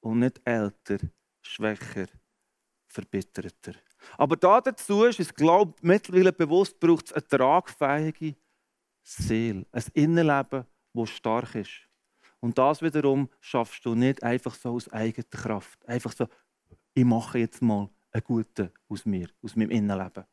und 0.00 0.20
nicht 0.20 0.40
älter, 0.44 0.98
schwächer, 1.42 2.06
verbitterter. 2.92 3.74
Aber 4.18 4.36
dazu 4.36 5.04
ist 5.04 5.20
es, 5.20 5.34
glaube 5.34 5.74
ich, 5.76 5.82
mittlerweile 5.82 6.32
bewusst, 6.32 6.78
braucht 6.78 7.06
es 7.06 7.12
eine 7.12 7.26
tragfähige 7.26 8.36
Seele, 9.02 9.66
ein 9.72 9.84
Innenleben, 9.94 10.66
das 10.94 11.10
stark 11.10 11.54
ist. 11.54 11.88
Und 12.40 12.58
das 12.58 12.82
wiederum 12.82 13.28
schaffst 13.40 13.84
du 13.84 13.94
nicht 13.94 14.22
einfach 14.22 14.54
so 14.54 14.70
aus 14.70 14.88
eigener 14.92 15.26
Kraft. 15.30 15.86
Einfach 15.88 16.12
so, 16.12 16.26
ich 16.94 17.04
mache 17.04 17.38
jetzt 17.38 17.62
mal 17.62 17.88
einen 18.10 18.24
Guten 18.24 18.70
aus 18.88 19.06
mir, 19.06 19.28
aus 19.42 19.56
meinem 19.56 19.70
Innenleben. 19.70 20.24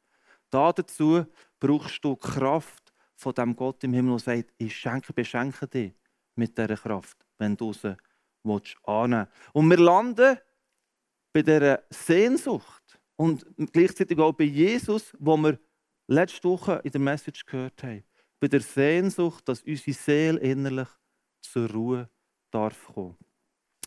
Dazu 0.49 1.25
brauchst 1.59 2.03
du 2.03 2.15
Kraft 2.15 2.93
von 3.15 3.33
dem 3.33 3.55
Gott 3.55 3.83
im 3.83 3.93
Himmel, 3.93 4.17
der 4.17 4.19
sagt, 4.19 4.53
ich 4.57 4.75
schenke, 4.75 5.13
beschenke 5.13 5.67
dich 5.67 5.93
mit 6.35 6.57
dieser 6.57 6.75
Kraft, 6.75 7.17
wenn 7.37 7.55
du 7.55 7.73
sie 7.73 7.95
annehmen 8.43 9.27
willst. 9.27 9.53
Und 9.53 9.69
wir 9.69 9.77
landen 9.77 10.37
bei 11.33 11.41
dieser 11.41 11.83
Sehnsucht 11.89 12.99
und 13.15 13.45
gleichzeitig 13.71 14.17
auch 14.19 14.33
bei 14.33 14.45
Jesus, 14.45 15.13
wo 15.19 15.37
wir 15.37 15.59
letzte 16.07 16.49
Woche 16.49 16.81
in 16.83 16.91
der 16.91 17.01
Message 17.01 17.45
gehört 17.45 17.83
haben, 17.83 18.03
bei 18.39 18.47
der 18.47 18.61
Sehnsucht, 18.61 19.47
dass 19.47 19.61
unsere 19.63 19.93
Seele 19.93 20.39
innerlich 20.39 20.87
zur 21.41 21.69
Ruhe 21.69 22.09
darf 22.51 22.85
kommen. 22.93 23.17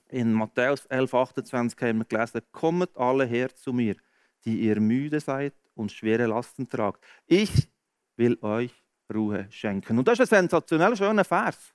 In 0.08 0.32
Matthäus 0.32 0.84
11, 0.86 1.14
28 1.14 1.80
haben 1.80 1.98
wir 1.98 2.04
gelesen, 2.04 2.42
kommt 2.52 2.96
alle 2.96 3.24
her 3.24 3.54
zu 3.54 3.72
mir, 3.72 3.96
die 4.44 4.60
ihr 4.60 4.78
müde 4.78 5.20
seid 5.20 5.54
und 5.74 5.90
schwere 5.90 6.26
Lasten 6.26 6.68
tragt. 6.68 7.02
Ich 7.26 7.68
will 8.16 8.38
euch 8.42 8.72
Ruhe 9.12 9.46
schenken. 9.50 9.98
Und 9.98 10.06
das 10.06 10.20
ist 10.20 10.32
ein 10.32 10.42
sensationell 10.42 10.96
schöner 10.96 11.24
Vers. 11.24 11.74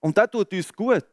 Und 0.00 0.16
der 0.16 0.30
tut 0.30 0.52
uns 0.52 0.72
gut. 0.72 1.06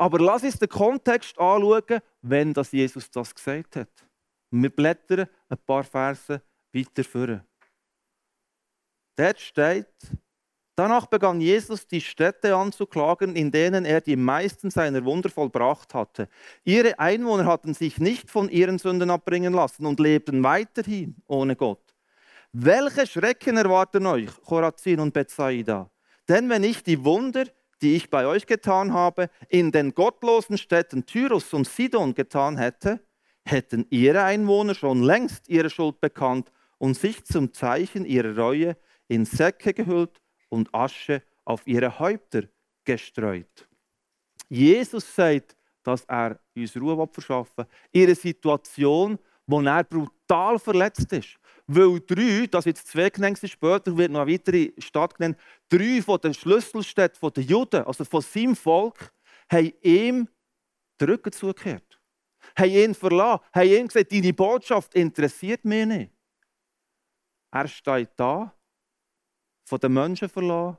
Aber 0.00 0.18
lass 0.18 0.42
uns 0.42 0.58
den 0.58 0.70
Kontext 0.70 1.38
anschauen, 1.38 2.00
wenn 2.22 2.54
das 2.54 2.72
Jesus 2.72 3.10
das 3.10 3.34
gesagt 3.34 3.76
hat. 3.76 3.90
Wir 4.50 4.70
blättern 4.70 5.28
ein 5.50 5.58
paar 5.58 5.84
Verse 5.84 6.40
weiter 6.72 7.04
vor. 7.04 7.44
Dort 9.14 9.38
steht, 9.38 9.86
Danach 10.74 11.04
begann 11.04 11.42
Jesus, 11.42 11.86
die 11.86 12.00
Städte 12.00 12.56
anzuklagen, 12.56 13.36
in 13.36 13.50
denen 13.50 13.84
er 13.84 14.00
die 14.00 14.16
meisten 14.16 14.70
seiner 14.70 15.04
Wunder 15.04 15.28
vollbracht 15.28 15.92
hatte. 15.92 16.26
Ihre 16.64 16.98
Einwohner 16.98 17.44
hatten 17.44 17.74
sich 17.74 17.98
nicht 17.98 18.30
von 18.30 18.48
ihren 18.48 18.78
Sünden 18.78 19.10
abbringen 19.10 19.52
lassen 19.52 19.84
und 19.84 20.00
lebten 20.00 20.42
weiterhin 20.42 21.16
ohne 21.26 21.54
Gott. 21.56 21.94
Welche 22.52 23.06
Schrecken 23.06 23.58
erwarten 23.58 24.06
euch, 24.06 24.30
Chorazin 24.46 25.00
und 25.00 25.12
Bethsaida? 25.12 25.90
Denn 26.26 26.48
wenn 26.48 26.64
ich 26.64 26.82
die 26.82 27.04
Wunder, 27.04 27.44
die 27.82 27.96
ich 27.96 28.10
bei 28.10 28.26
euch 28.26 28.46
getan 28.46 28.92
habe, 28.92 29.30
in 29.48 29.72
den 29.72 29.94
gottlosen 29.94 30.58
Städten 30.58 31.06
Tyrus 31.06 31.52
und 31.54 31.66
Sidon 31.66 32.14
getan 32.14 32.56
hätte, 32.56 33.00
hätten 33.44 33.86
ihre 33.90 34.22
Einwohner 34.22 34.74
schon 34.74 35.02
längst 35.02 35.48
ihre 35.48 35.70
Schuld 35.70 36.00
bekannt 36.00 36.52
und 36.78 36.94
sich 36.94 37.24
zum 37.24 37.52
Zeichen 37.52 38.04
ihrer 38.04 38.36
Reue 38.36 38.76
in 39.08 39.24
Säcke 39.24 39.74
gehüllt 39.74 40.20
und 40.48 40.74
Asche 40.74 41.22
auf 41.44 41.66
ihre 41.66 41.98
Häupter 41.98 42.44
gestreut. 42.84 43.68
Jesus 44.48 45.14
sagt, 45.14 45.56
dass 45.82 46.04
er 46.04 46.38
uns 46.56 46.76
Ruhe 46.76 47.08
verschaffen. 47.10 47.66
Ihre 47.92 48.14
Situation, 48.14 49.18
wo 49.46 49.60
er 49.60 49.84
brutal 49.84 50.58
verletzt 50.58 51.12
ist. 51.12 51.36
Weil 51.72 52.00
drei, 52.00 52.48
das 52.48 52.64
jetzt 52.64 52.88
zwei 52.88 53.10
genannt 53.10 53.38
später 53.44 53.96
wird 53.96 54.10
noch 54.10 54.22
eine 54.22 54.32
weitere 54.32 54.72
Stadt 54.78 55.14
genannt, 55.14 55.38
drei 55.68 56.02
von 56.02 56.20
den 56.20 56.34
Schlüsselstädten 56.34 57.32
der 57.32 57.44
Juden, 57.44 57.84
also 57.84 58.04
von 58.04 58.22
seinem 58.22 58.56
Volk, 58.56 59.12
haben 59.48 59.72
ihm 59.80 60.28
den 61.00 61.10
Rücken 61.10 61.30
zugekehrt. 61.30 62.00
Haben 62.58 62.70
ihn 62.70 62.92
verlassen, 62.92 63.44
haben 63.54 63.68
ihm 63.68 63.86
gesagt, 63.86 64.10
deine 64.10 64.32
Botschaft 64.32 64.96
interessiert 64.96 65.64
mich 65.64 65.86
nicht. 65.86 66.12
Er 67.52 67.68
steht 67.68 68.10
da 68.16 68.52
von 69.64 69.78
den 69.78 69.92
Menschen 69.92 70.28
verloren, 70.28 70.76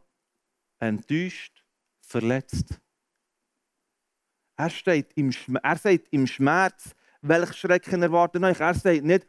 enttäuscht, 0.80 1.64
verletzt. 2.02 2.82
Er, 4.58 4.70
steht 4.70 5.14
im 5.16 5.32
er 5.64 5.78
sagt 5.78 6.10
im 6.12 6.28
Schmerz, 6.28 6.94
welch 7.22 7.54
Schrecken 7.54 8.04
erwarten 8.04 8.44
euch. 8.44 8.60
Er 8.60 8.74
sagt 8.74 9.06
nicht, 9.06 9.26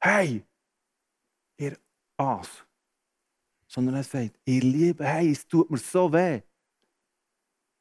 hey, 0.00 0.42
ihr 1.56 1.78
Aas. 2.16 2.64
Sondern 3.66 3.96
er 3.96 4.04
sagt, 4.04 4.38
ihr 4.44 4.60
Liebe, 4.60 5.04
hey, 5.04 5.30
es 5.32 5.46
tut 5.46 5.70
mir 5.70 5.78
so 5.78 6.12
weh, 6.12 6.42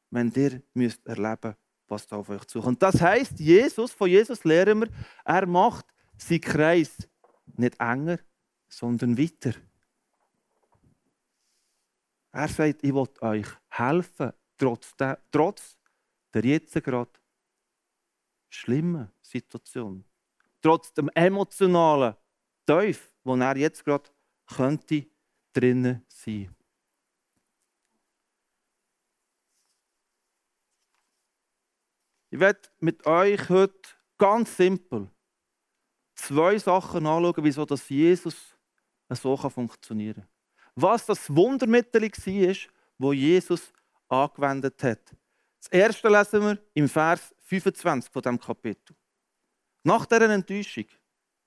wenn 0.10 0.32
ihr 0.32 0.62
müsst 0.74 1.06
erleben 1.06 1.56
was 1.94 2.08
da 2.08 2.18
auf 2.18 2.30
euch 2.30 2.46
zukommt. 2.46 2.82
Das 2.82 3.00
heißt, 3.00 3.40
Jesus, 3.40 3.92
von 3.92 4.10
Jesus 4.10 4.44
lernen 4.44 4.82
wir, 4.82 4.90
er 5.24 5.46
macht 5.46 5.86
seinen 6.18 6.42
Kreis 6.42 7.08
nicht 7.56 7.80
enger, 7.80 8.20
sondern 8.68 9.18
weiter. 9.18 9.54
Er 12.32 12.48
sagt, 12.48 12.84
ich 12.84 12.94
will 12.94 13.08
euch 13.22 13.48
helfen, 13.70 14.34
trotz 14.58 14.96
der, 14.96 15.20
trotz 15.32 15.78
der 16.34 16.44
jetzt 16.44 16.74
gerade 16.84 17.12
schlimmen 18.50 19.12
Situation. 19.22 20.04
Trotz 20.62 20.94
dem 20.94 21.10
emotionalen 21.10 22.16
Teufel, 22.66 23.13
wo 23.24 23.36
er 23.36 23.58
jetzt 23.58 23.84
gerade 23.84 24.10
könnte 24.48 25.06
drinnen 25.54 26.06
sein. 26.08 26.56
Ich 32.30 32.40
werde 32.40 32.62
mit 32.80 33.06
euch 33.06 33.48
heute 33.50 33.90
ganz 34.18 34.58
simpel 34.58 35.10
zwei 36.16 36.58
Sachen 36.58 37.06
anschauen, 37.06 37.44
wieso 37.44 37.66
das 37.66 37.88
Jesus 37.90 38.56
so 39.10 39.38
funktionieren 39.38 40.24
kann 40.24 40.34
was 40.76 41.06
das 41.06 41.34
Wundermittel 41.34 42.02
war, 42.02 42.56
wo 42.98 43.14
Jesus 43.14 43.72
angewendet 44.08 44.82
hat. 44.84 45.16
Das 45.60 45.68
erste 45.72 46.10
lesen 46.10 46.42
wir 46.42 46.60
im 46.74 46.90
Vers 46.90 47.34
25 47.42 48.12
von 48.12 48.22
dem 48.22 48.40
Kapitel. 48.40 48.96
Nach 49.84 50.06
dieser 50.06 50.30
Enttäuschung 50.30 50.86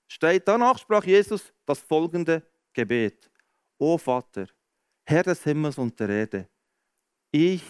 steht 0.07 0.47
danach 0.47 0.77
sprach 0.79 1.03
Jesus 1.03 1.53
das 1.65 1.79
folgende 1.79 2.43
Gebet: 2.73 3.29
O 3.77 3.97
Vater, 3.97 4.47
Herr 5.05 5.23
des 5.23 5.43
Himmels 5.43 5.77
und 5.77 5.99
der 5.99 6.09
Erde, 6.09 6.49
ich 7.31 7.63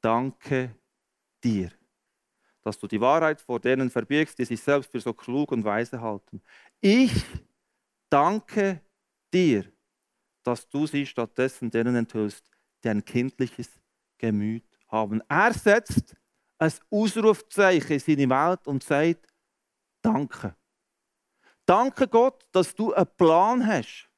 danke 0.00 0.74
dir, 1.42 1.70
dass 2.62 2.78
du 2.78 2.86
die 2.86 3.00
Wahrheit 3.00 3.40
vor 3.40 3.60
denen 3.60 3.90
verbirgst, 3.90 4.38
die 4.38 4.44
sich 4.44 4.60
selbst 4.60 4.90
für 4.90 5.00
so 5.00 5.12
klug 5.12 5.52
und 5.52 5.64
weise 5.64 6.00
halten. 6.00 6.42
Ich 6.80 7.24
danke 8.08 8.80
dir 9.32 9.70
dass 10.42 10.68
du 10.68 10.86
sie 10.86 11.06
stattdessen 11.06 11.70
denen 11.70 11.94
enthüllst, 11.96 12.50
die 12.82 12.88
ein 12.88 13.04
kindliches 13.04 13.80
Gemüt 14.18 14.64
haben. 14.88 15.22
Er 15.28 15.52
setzt 15.52 16.16
ein 16.58 16.72
Ausrufzeichen 16.90 17.92
in 17.92 18.00
seine 18.00 18.30
Welt 18.30 18.66
und 18.66 18.82
sagt, 18.82 19.26
danke. 20.02 20.56
Danke 21.70 22.08
Gott, 22.08 22.48
dass 22.50 22.74
du 22.74 22.92
einen 22.92 23.06
Plan 23.16 23.64
hast 23.64 24.10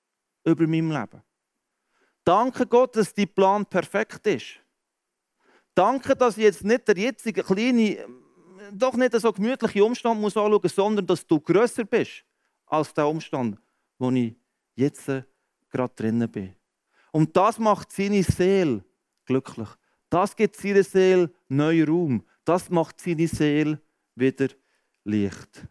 über 0.42 0.66
mein 0.66 0.88
Leben. 0.88 1.23
Danke 2.25 2.66
Gott, 2.66 2.97
dass 2.97 3.12
dein 3.12 3.28
Plan 3.28 3.66
perfekt 3.66 4.26
ist. 4.26 4.59
Danke, 5.75 6.16
dass 6.16 6.38
ich 6.38 6.44
jetzt 6.44 6.64
nicht 6.64 6.88
der 6.88 6.97
jetzige 6.97 7.42
kleine, 7.42 8.06
doch 8.73 8.94
nicht 8.94 9.12
so 9.21 9.30
gemütliche 9.30 9.85
Umstand 9.85 10.18
muss 10.18 10.35
anschauen 10.35 10.62
muss, 10.62 10.75
sondern 10.75 11.06
dass 11.06 11.26
du 11.26 11.38
grösser 11.40 11.85
bist 11.85 12.25
als 12.64 12.94
der 12.94 13.06
Umstand, 13.06 13.59
wo 13.99 14.11
ich 14.11 14.35
jetzt 14.75 15.11
gerade 15.68 15.94
drinnen 15.94 16.30
bin. 16.32 16.56
Und 17.11 17.37
das 17.37 17.59
macht 17.59 17.92
seine 17.92 18.23
Seele 18.23 18.82
glücklich. 19.26 19.68
Das 20.09 20.35
gibt 20.35 20.56
seiner 20.56 20.85
Seele 20.85 21.30
neuen 21.49 21.87
Raum. 21.87 22.26
Das 22.47 22.71
macht 22.71 22.99
seine 22.99 23.28
Seele 23.28 23.78
wieder 24.14 24.49
Licht. 25.04 25.68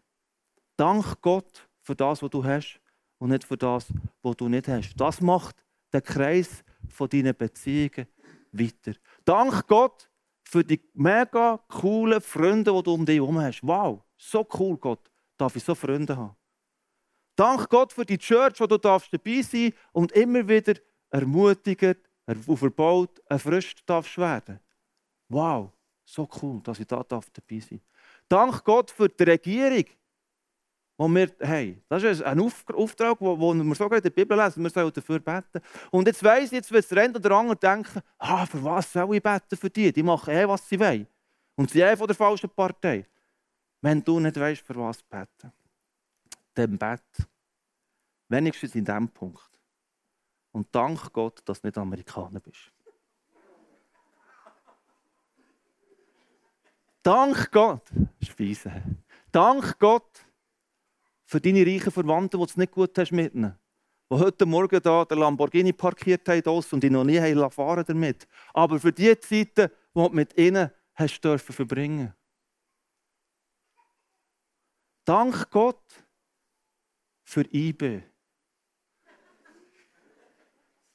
Dank 0.76 1.20
Gott 1.20 1.68
für 1.92 1.96
das, 1.96 2.22
was 2.22 2.30
du 2.30 2.42
hast 2.42 2.80
und 3.18 3.28
nicht 3.28 3.44
für 3.44 3.56
das, 3.56 3.86
was 4.22 4.36
du 4.36 4.48
nicht 4.48 4.66
hast. 4.66 4.94
Das 4.96 5.20
macht 5.20 5.62
den 5.92 6.02
Kreis 6.02 6.64
von 6.88 7.06
deinen 7.06 7.36
Beziehungen 7.36 8.06
weiter. 8.50 8.98
Dank 9.26 9.66
Gott 9.66 10.08
für 10.42 10.64
die 10.64 10.80
mega 10.94 11.58
coolen 11.68 12.22
Freunde, 12.22 12.72
die 12.72 12.82
du 12.82 12.94
um 12.94 13.04
dich 13.04 13.16
herum 13.16 13.38
hast. 13.38 13.60
Wow, 13.62 14.02
so 14.16 14.46
cool, 14.58 14.78
Gott, 14.78 15.10
darf 15.36 15.54
ich 15.54 15.64
so 15.64 15.74
Freunde 15.74 16.16
haben. 16.16 16.34
Dank 17.36 17.68
Gott 17.68 17.92
für 17.92 18.06
die 18.06 18.18
Church, 18.18 18.58
wo 18.58 18.66
du 18.66 18.78
darfst 18.78 19.12
dabei 19.12 19.42
sein 19.42 19.74
und 19.92 20.12
immer 20.12 20.48
wieder 20.48 20.74
ermutigt, 21.10 21.98
verbaut, 22.26 23.20
erfrischt 23.26 23.82
darfst 23.84 24.16
werden. 24.16 24.60
Wow, 25.28 25.72
so 26.06 26.26
cool, 26.40 26.62
dass 26.62 26.80
ich 26.80 26.86
da 26.86 27.02
dabei 27.02 27.60
sein 27.60 27.80
darf. 27.80 27.80
Dank 28.28 28.64
Gott 28.64 28.90
für 28.90 29.10
die 29.10 29.24
Regierung, 29.24 29.84
wo 30.96 31.08
wir 31.08 31.30
haben. 31.42 31.82
Das 31.88 32.02
ist 32.02 32.22
ein 32.22 32.40
Auftrag, 32.40 33.16
wo, 33.20 33.54
wir 33.54 33.74
sogar 33.74 33.98
in 33.98 34.02
der 34.02 34.10
Bibel 34.10 34.38
lesen, 34.38 34.62
wir 34.62 34.70
sollen 34.70 34.92
dafür 34.92 35.18
beten. 35.18 35.60
Und 35.90 36.06
jetzt 36.06 36.22
weiss 36.22 36.46
ich, 36.46 36.52
jetzt 36.52 36.72
wird 36.72 36.90
der 36.90 37.04
eine 37.04 37.14
oder 37.14 37.36
andere 37.36 37.56
denken, 37.56 38.00
ah, 38.18 38.46
für 38.46 38.62
was 38.62 38.92
soll 38.92 39.14
ich 39.16 39.22
beten 39.22 39.56
für 39.56 39.70
die? 39.70 39.92
Die 39.92 40.02
machen 40.02 40.32
eh, 40.32 40.46
was 40.46 40.68
sie 40.68 40.78
wollen. 40.78 41.06
Und 41.56 41.70
sie 41.70 41.78
sind 41.78 41.88
eh 41.88 41.96
von 41.96 42.06
der 42.06 42.16
falschen 42.16 42.50
Partei. 42.50 43.06
Wenn 43.80 44.02
du 44.02 44.20
nicht 44.20 44.38
weißt, 44.38 44.62
für 44.62 44.76
was 44.76 45.02
beten, 45.02 45.52
dann 46.54 46.78
bet. 46.78 47.02
Wenigstens 48.28 48.74
in 48.74 48.84
diesem 48.84 49.08
Punkt. 49.08 49.50
Und 50.52 50.68
dank 50.74 51.12
Gott, 51.12 51.40
dass 51.44 51.60
du 51.60 51.66
nicht 51.66 51.78
Amerikaner 51.78 52.40
bist. 52.40 52.72
dank 57.02 57.50
Gott, 57.50 57.82
Speise. 58.22 58.82
Dank 59.30 59.78
Gott, 59.78 60.24
für 61.32 61.40
deine 61.40 61.66
reichen 61.66 61.90
Verwandten, 61.90 62.38
die 62.38 62.44
es 62.44 62.56
nicht 62.58 62.72
gut 62.72 62.96
hast 62.98 63.10
mit 63.10 63.34
ihnen. 63.34 63.58
Die 64.12 64.18
heute 64.18 64.44
Morgen 64.44 64.82
da 64.82 65.04
den 65.06 65.18
Lamborghini 65.18 65.72
parkiert 65.72 66.28
haben 66.28 66.62
und 66.70 66.82
die 66.82 66.90
noch 66.90 67.04
nie 67.04 67.18
haben 67.18 67.50
fahren 67.50 67.84
damit. 67.86 68.28
Aber 68.52 68.78
für 68.78 68.92
die 68.92 69.18
Zeiten, 69.18 69.70
die 69.94 69.94
du 69.94 70.08
mit 70.10 70.36
ihnen 70.36 70.70
hast 70.94 71.20
dürfen 71.22 71.54
verbringen. 71.54 72.12
Dank 75.06 75.50
Gott 75.50 75.82
für 77.24 77.46
IB. 77.52 78.02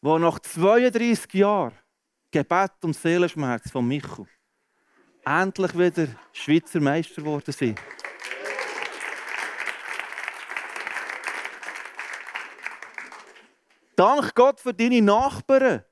wo 0.01 0.19
nach 0.19 0.37
32 0.37 1.33
Jahren 1.33 1.73
Gebet 2.29 2.71
und 2.83 2.95
Seelenschmerz 2.95 3.71
von 3.71 3.87
Michael 3.87 4.27
endlich 5.25 5.77
wieder 5.77 6.07
Schweizer 6.31 6.79
Meister 6.79 7.23
geworden 7.23 7.51
sind. 7.51 7.79
Dank 13.97 14.35
Gott 14.35 14.59
für 14.59 14.75
deine 14.75 15.01
Nachbarn, 15.01 15.83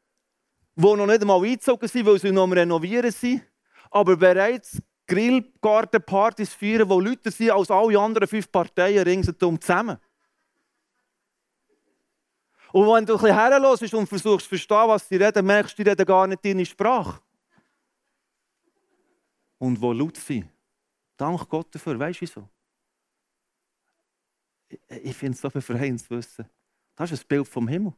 die 0.76 0.84
noch 0.84 1.08
nicht 1.08 1.22
einmal 1.22 1.44
eingezogen 1.44 1.90
sind, 1.90 2.06
weil 2.06 2.20
sie 2.20 2.32
noch 2.32 2.44
am 2.44 2.54
Renovieren 2.54 3.12
sind, 3.12 3.44
aber 3.90 4.16
bereits 4.16 4.80
Grillgartenpartys 5.08 6.54
feiern, 6.54 6.88
wo 6.88 7.00
Leute 7.00 7.32
sind 7.32 7.50
als 7.50 7.72
alle 7.72 8.00
anderen 8.00 8.28
fünf 8.28 8.52
Parteien 8.52 9.04
ringsherum 9.04 9.60
zusammen. 9.60 9.98
Und 12.72 12.86
wenn 12.88 13.06
du 13.06 13.16
ein 13.16 13.22
bisschen 13.22 13.36
herlässt 13.36 13.94
und 13.96 14.08
versuchst 14.08 14.44
zu 14.44 14.50
verstehen, 14.50 14.88
was 14.88 15.08
sie 15.08 15.16
reden, 15.16 15.44
merkst 15.44 15.80
du, 15.80 15.84
die 15.84 15.90
reden 15.90 16.06
gar 16.06 16.28
nicht 16.28 16.46
deine 16.46 16.66
Sprache. 16.66 17.20
Und 19.58 19.82
wo 19.82 19.94
laut 19.94 20.18
sind. 20.18 20.48
Dank 21.18 21.50
Gott 21.50 21.74
dafür. 21.74 21.98
Weißt 21.98 22.22
du 22.22 22.22
wieso? 22.22 22.50
Ich 24.90 25.16
finde 25.16 25.34
es 25.36 25.42
so 25.42 25.50
befreiend 25.50 26.02
zu 26.02 26.12
wissen. 26.12 26.48
Das 26.96 27.12
ist 27.12 27.24
ein 27.24 27.28
Bild 27.28 27.48
vom 27.48 27.68
Himmel. 27.68 27.94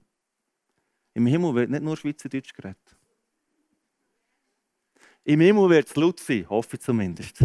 Im 1.14 1.26
Himmel 1.26 1.56
wird 1.56 1.70
nicht 1.70 1.84
nur 1.84 1.98
Schweizerdeutsch 1.98 2.54
geredet. 2.54 2.96
Im 5.24 5.42
Himmel 5.42 5.70
wird 5.70 5.88
es 5.88 5.96
laut 5.96 6.20
sein, 6.20 6.48
hoffe 6.50 6.78
ich 6.78 6.82
zumindest. 6.82 7.44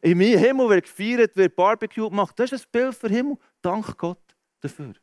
Im 0.00 0.20
Himmel 0.20 0.68
wird 0.68 0.84
gefeiert, 0.84 1.36
wird 1.36 1.56
Barbecue 1.56 2.08
gemacht. 2.08 2.38
Das 2.38 2.52
ist 2.52 2.66
ein 2.66 2.70
Bild 2.70 2.94
für 2.94 3.08
Himmel. 3.08 3.36
Dank 3.60 3.96
Gott 3.98 4.36
dafür. 4.60 4.94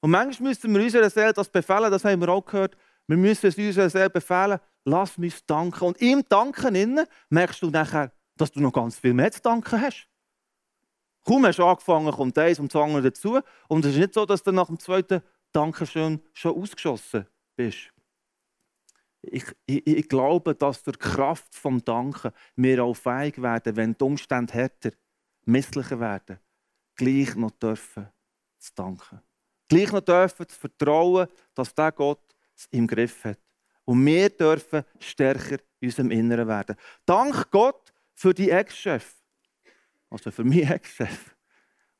Und 0.00 0.10
manchmal 0.10 0.50
müssen 0.50 0.74
wir 0.74 0.82
unserer 0.82 1.10
Seele 1.10 1.32
das 1.32 1.48
befehlen, 1.48 1.90
das 1.90 2.04
haben 2.04 2.20
wir 2.20 2.28
auch 2.28 2.44
gehört. 2.44 2.76
Wir 3.06 3.16
müssen 3.16 3.46
es 3.46 3.56
unserer 3.56 3.90
Seele 3.90 4.10
befehlen, 4.10 4.58
lass 4.84 5.18
mich 5.18 5.44
danken. 5.46 5.84
Und 5.84 6.00
im 6.00 6.22
Danken 6.28 6.74
innen 6.74 7.06
merkst 7.28 7.62
du 7.62 7.70
nachher, 7.70 8.12
dass 8.36 8.50
du 8.50 8.60
noch 8.60 8.72
ganz 8.72 8.98
viel 8.98 9.14
mehr 9.14 9.30
zu 9.30 9.40
danken 9.40 9.80
hast. 9.80 10.08
Kaum 11.26 11.44
hast 11.44 11.58
du 11.58 11.64
angefangen, 11.64 12.12
kommt 12.12 12.38
eins 12.38 12.60
und 12.60 12.72
das 12.72 12.80
andere 12.80 13.02
dazu. 13.02 13.40
Und 13.66 13.84
es 13.84 13.94
ist 13.94 13.98
nicht 13.98 14.14
so, 14.14 14.24
dass 14.24 14.44
du 14.44 14.52
nach 14.52 14.68
dem 14.68 14.78
zweiten 14.78 15.22
Dankeschön 15.50 16.22
schon 16.32 16.54
ausgeschossen 16.54 17.26
bist. 17.56 17.92
Ich, 19.22 19.44
ich, 19.66 19.84
ich, 19.84 20.08
glaube, 20.08 20.54
dass 20.54 20.84
die 20.84 20.92
Kraft 20.92 21.52
des 21.52 21.84
Danken 21.84 22.30
wir 22.54 22.84
auch 22.84 22.94
fähig 22.94 23.42
werden, 23.42 23.74
wenn 23.74 23.94
die 23.94 24.04
Umstände 24.04 24.52
härter, 24.52 24.92
misslicher 25.44 25.98
werden, 25.98 26.38
gleich 26.94 27.34
noch 27.34 27.50
dürfen 27.50 28.06
zu 28.58 28.72
danken. 28.76 29.20
Gleich 29.68 29.90
noch 29.90 30.02
dürfen 30.02 30.48
zu 30.48 30.56
vertrauen, 30.56 31.26
dass 31.54 31.74
der 31.74 31.90
Gott 31.90 32.36
es 32.56 32.66
im 32.70 32.86
Griff 32.86 33.24
hat. 33.24 33.40
Und 33.84 34.06
wir 34.06 34.30
dürfen 34.30 34.84
stärker 35.00 35.58
in 35.80 35.88
unserem 35.88 36.12
Inneren 36.12 36.46
werden. 36.46 36.76
Dank 37.04 37.50
Gott 37.50 37.92
für 38.14 38.32
die 38.32 38.50
Ex-Chef 38.50 39.15
also 40.10 40.30
für 40.30 40.44
mich 40.44 40.68
Ex-Chef, 40.70 41.34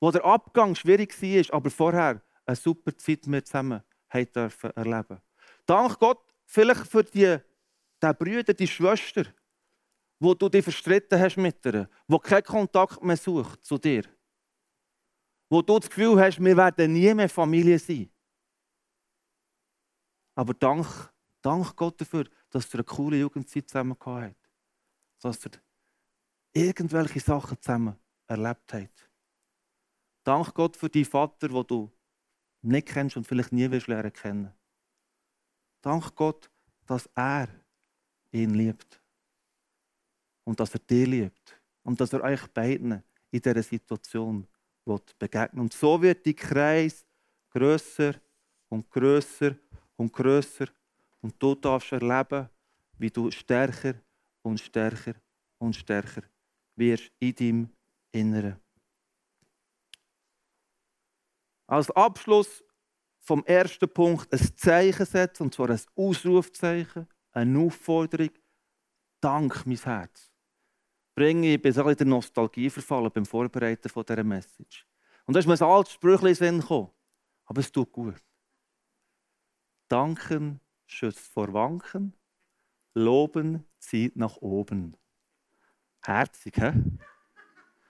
wo 0.00 0.10
der 0.10 0.24
Abgang 0.24 0.74
schwierig 0.74 1.20
war, 1.20 1.56
aber 1.56 1.70
vorher 1.70 2.22
eine 2.44 2.56
super 2.56 2.96
Zeit 2.96 3.26
mit 3.26 3.46
zusammen 3.46 3.82
dürfen 4.34 4.70
erleben. 4.70 5.20
Dank 5.66 5.98
Gott 5.98 6.22
vielleicht 6.46 6.86
für 6.86 7.04
die, 7.04 7.38
die 8.02 8.12
Brüder, 8.14 8.54
die 8.54 8.66
Schwester, 8.66 9.24
wo 10.18 10.34
du 10.34 10.48
dich 10.48 10.64
verstritten 10.64 11.20
hast 11.20 11.36
mit 11.36 11.64
ihr, 11.66 11.88
wo 12.06 12.18
keinen 12.18 12.44
Kontakt 12.44 13.02
mehr 13.02 13.16
sucht 13.16 13.64
zu 13.64 13.76
dir. 13.78 14.04
Wo 15.50 15.62
du 15.62 15.78
das 15.78 15.88
Gefühl 15.88 16.18
hast, 16.20 16.42
wir 16.42 16.56
werden 16.56 16.92
nie 16.92 17.12
mehr 17.14 17.28
Familie 17.28 17.78
sein. 17.78 18.10
Aber 20.34 20.54
dank, 20.54 20.86
dank 21.42 21.76
Gott 21.76 22.00
dafür, 22.00 22.28
dass 22.50 22.68
du 22.68 22.78
eine 22.78 22.84
coole 22.84 23.18
Jugendzeit 23.18 23.68
zusammen 23.68 23.98
gehabt 23.98 24.34
hast. 25.20 25.38
Dass 25.38 25.46
ihr 25.46 25.60
irgendwelche 26.56 27.20
Sachen 27.20 27.60
zusammen 27.60 27.96
erlebt 28.26 28.72
habt. 28.72 29.10
Dank 30.24 30.54
Gott 30.54 30.76
für 30.76 30.88
deinen 30.88 31.04
Vater, 31.04 31.48
den 31.48 31.66
du 31.66 31.92
nicht 32.62 32.88
kennst 32.88 33.16
und 33.16 33.26
vielleicht 33.26 33.52
nie 33.52 33.70
wirst 33.70 33.86
lernen 33.86 34.12
kennen. 34.12 34.52
Dank 35.82 36.14
Gott, 36.14 36.50
dass 36.86 37.08
er 37.14 37.48
ihn 38.32 38.54
liebt. 38.54 39.00
Und 40.44 40.58
dass 40.58 40.74
er 40.74 40.80
dich 40.80 41.06
liebt. 41.06 41.60
Und 41.82 42.00
dass 42.00 42.12
er 42.12 42.22
euch 42.22 42.46
beiden 42.48 43.02
in 43.30 43.40
dieser 43.40 43.62
Situation 43.62 44.46
begegnen 45.18 45.60
Und 45.60 45.74
so 45.74 46.00
wird 46.00 46.24
die 46.24 46.34
Kreis 46.34 47.04
grösser 47.50 48.14
und 48.68 48.90
grösser 48.90 49.54
und 49.96 50.12
grösser. 50.12 50.66
Und 51.20 51.40
du 51.40 51.54
darfst 51.54 51.92
erleben, 51.92 52.48
wie 52.98 53.10
du 53.10 53.30
stärker 53.30 53.94
und 54.42 54.58
stärker 54.58 55.14
und 55.58 55.76
stärker 55.76 56.22
wirst 56.76 57.10
in 57.18 57.34
deinem 57.34 57.70
Inneren. 58.12 58.60
Als 61.66 61.90
Abschluss 61.90 62.62
vom 63.20 63.44
ersten 63.44 63.88
Punkt 63.88 64.32
ein 64.32 64.56
Zeichen 64.56 65.04
setzen, 65.04 65.44
und 65.44 65.54
zwar 65.54 65.70
ein 65.70 65.80
Ausrufzeichen, 65.96 67.08
eine 67.32 67.58
Aufforderung. 67.58 68.30
Dank, 69.20 69.66
mein 69.66 69.76
Herz. 69.76 70.30
Bringe 71.14 71.54
ich 71.54 71.62
bis 71.62 71.76
in 71.76 71.96
der 71.96 72.06
Nostalgie 72.06 72.70
verfallen 72.70 73.10
beim 73.12 73.26
Vorbereiten 73.26 73.90
dieser 73.92 74.24
Message. 74.24 74.86
Und 75.24 75.34
da 75.34 75.40
ist 75.40 75.46
mir 75.46 75.54
ein 75.54 75.62
altes 75.62 75.94
Sprüchlein 75.94 76.34
Sinn 76.34 76.60
gekommen. 76.60 76.90
Aber 77.46 77.60
es 77.60 77.72
tut 77.72 77.90
gut. 77.90 78.22
Danken 79.88 80.60
schützt 80.86 81.26
vor 81.26 81.52
Wanken 81.52 82.14
Loben 82.96 83.62
zieht 83.78 84.16
nach 84.16 84.38
oben. 84.38 84.96
Herzig, 86.06 86.56
hä? 86.58 86.72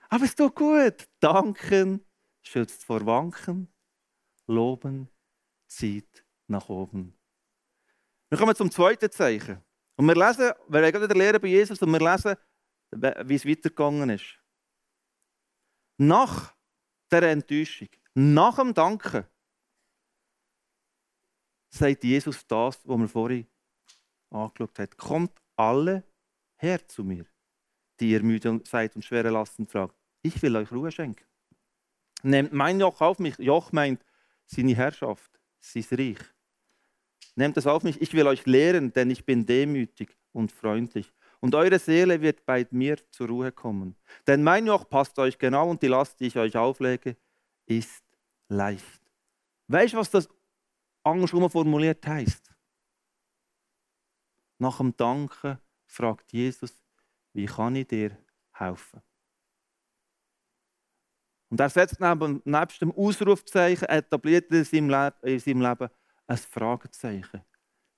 Aber 0.08 0.24
es 0.24 0.34
tut 0.34 0.54
gut. 0.54 1.06
Danken 1.20 2.02
schützt 2.42 2.82
vor 2.82 3.04
Wanken. 3.04 3.70
Loben 4.46 5.10
zieht 5.66 6.24
nach 6.46 6.70
oben. 6.70 7.14
Wir 8.30 8.38
kommen 8.38 8.56
zum 8.56 8.70
zweiten 8.70 9.10
Zeichen. 9.10 9.62
Und 9.96 10.06
wir 10.06 10.14
lesen, 10.14 10.52
wir 10.68 10.80
werden 10.80 11.02
wieder 11.02 11.14
lernen 11.14 11.40
bei 11.42 11.48
Jesus 11.48 11.82
und 11.82 11.92
wir 11.92 12.00
lesen, 12.00 12.36
wie 13.28 13.34
es 13.34 13.46
weitergegangen 13.46 14.08
ist. 14.08 14.38
Nach 15.98 16.54
der 17.10 17.24
Enttäuschung, 17.24 17.88
nach 18.14 18.56
dem 18.56 18.72
Danken, 18.72 19.26
sagt 21.68 22.02
Jesus 22.02 22.46
das, 22.46 22.80
was 22.88 22.98
wir 22.98 23.08
vorhin 23.08 23.46
angeschaut 24.30 24.78
haben. 24.78 24.96
Kommt 24.96 25.42
alle 25.56 26.02
her 26.56 26.86
zu 26.88 27.04
mir, 27.04 27.26
die 28.00 28.10
ihr 28.10 28.22
müde 28.22 28.60
seid 28.64 28.94
und 28.96 29.04
schwere 29.04 29.30
Lasten 29.30 29.66
tragt. 29.66 29.94
Ich 30.22 30.40
will 30.42 30.56
euch 30.56 30.70
Ruhe 30.72 30.90
schenken. 30.90 31.24
Nehmt 32.22 32.52
mein 32.52 32.80
Joch 32.80 33.00
auf 33.00 33.18
mich. 33.18 33.38
Joch 33.38 33.72
meint 33.72 34.04
seine 34.46 34.74
Herrschaft, 34.74 35.30
sein 35.58 35.84
Reich. 35.92 36.18
Nehmt 37.34 37.56
es 37.56 37.66
auf 37.66 37.82
mich. 37.82 38.00
Ich 38.00 38.12
will 38.14 38.26
euch 38.26 38.46
lehren, 38.46 38.92
denn 38.92 39.10
ich 39.10 39.24
bin 39.24 39.44
demütig 39.46 40.16
und 40.32 40.50
freundlich. 40.52 41.12
Und 41.40 41.54
eure 41.54 41.78
Seele 41.78 42.20
wird 42.20 42.44
bei 42.46 42.66
mir 42.70 42.96
zur 43.10 43.28
Ruhe 43.28 43.52
kommen. 43.52 43.94
Denn 44.26 44.42
mein 44.42 44.66
Joch 44.66 44.88
passt 44.88 45.18
euch 45.18 45.38
genau 45.38 45.70
und 45.70 45.82
die 45.82 45.88
Last, 45.88 46.18
die 46.18 46.26
ich 46.26 46.36
euch 46.36 46.56
auflege, 46.56 47.16
ist 47.66 48.04
leicht. 48.48 49.02
Weißt 49.68 49.92
du, 49.92 49.98
was 49.98 50.10
das 50.10 50.28
andersrum 51.02 51.48
formuliert 51.50 52.06
heißt? 52.06 52.52
Nach 54.58 54.78
dem 54.78 54.96
Danken 54.96 55.58
fragt 55.84 56.32
Jesus, 56.32 56.82
wie 57.36 57.44
kann 57.44 57.76
ich 57.76 57.86
dir 57.86 58.16
helfen? 58.54 59.02
Und 61.50 61.60
er 61.60 61.68
setzt 61.68 62.00
neben, 62.00 62.40
nebst 62.44 62.80
dem 62.80 62.90
Ausrufzeichen, 62.92 63.86
etabliert 63.88 64.50
in 64.50 64.64
seinem, 64.64 65.12
in 65.22 65.38
seinem 65.38 65.60
Leben 65.60 65.90
ein 66.26 66.36
Fragezeichen. 66.38 67.42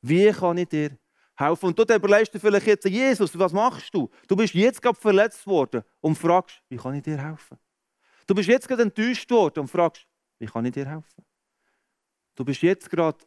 Wie 0.03 0.31
kann 0.33 0.59
ich 0.59 0.69
dir 0.69 0.99
helfen? 1.37 1.67
Und 1.67 1.79
du 1.79 1.83
überlegst 1.95 2.35
dir 2.35 2.41
vielleicht 2.41 2.67
jetzt, 2.67 2.85
Jesus, 2.85 3.39
was 3.39 3.53
machst 3.53 3.95
du? 3.95 4.11
Du 4.27 4.35
bist 4.35 4.55
jetzt 4.55 4.83
gerade 4.83 5.01
verletzt 5.01 5.47
worden 5.47 5.83
und 6.01 6.17
fragst, 6.19 6.61
wie 6.69 6.77
kann 6.77 6.95
ich 6.95 7.03
dir 7.05 7.23
helfen? 7.23 7.59
Du 8.27 8.35
bist 8.35 8.49
jetzt 8.49 8.67
gerade 8.67 8.83
enttäuscht 8.83 9.31
worden 9.31 9.61
und 9.61 9.69
fragst, 9.69 10.05
wie 10.41 10.47
kann 10.47 10.65
ich 10.67 10.73
dir 10.73 10.87
helfen? 10.87 11.25
Du 12.35 12.45
bist 12.45 12.61
jetzt 12.63 12.91
gerade 12.91 13.25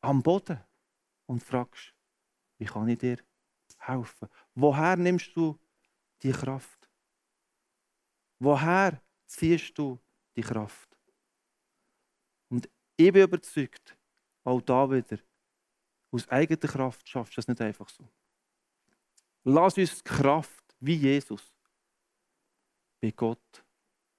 am 0.00 0.22
Boden 0.22 0.58
und 1.26 1.42
fragst, 1.42 1.92
wie 2.58 2.64
kann 2.64 2.88
ich 2.88 2.98
dir 2.98 3.18
helfen? 3.78 4.28
Woher 4.56 4.96
nimmst 4.96 5.36
du 5.36 5.58
die 6.22 6.32
Kraft? 6.32 6.88
Woher 8.38 9.02
ziehst 9.26 9.76
du 9.76 9.98
die 10.34 10.40
Kraft? 10.40 10.88
Und 12.48 12.66
ich 12.96 13.12
bin 13.12 13.22
überzeugt, 13.22 13.96
auch 14.44 14.62
da 14.62 14.90
wieder, 14.90 15.18
aus 16.10 16.26
eigener 16.28 16.58
Kraft 16.58 17.06
schaffst 17.06 17.34
du 17.34 17.36
das 17.36 17.48
nicht 17.48 17.60
einfach 17.60 17.88
so. 17.90 18.08
Lass 19.44 19.76
uns 19.76 20.02
die 20.02 20.08
Kraft, 20.08 20.74
wie 20.80 20.94
Jesus, 20.94 21.52
bei 23.00 23.10
Gott 23.10 23.64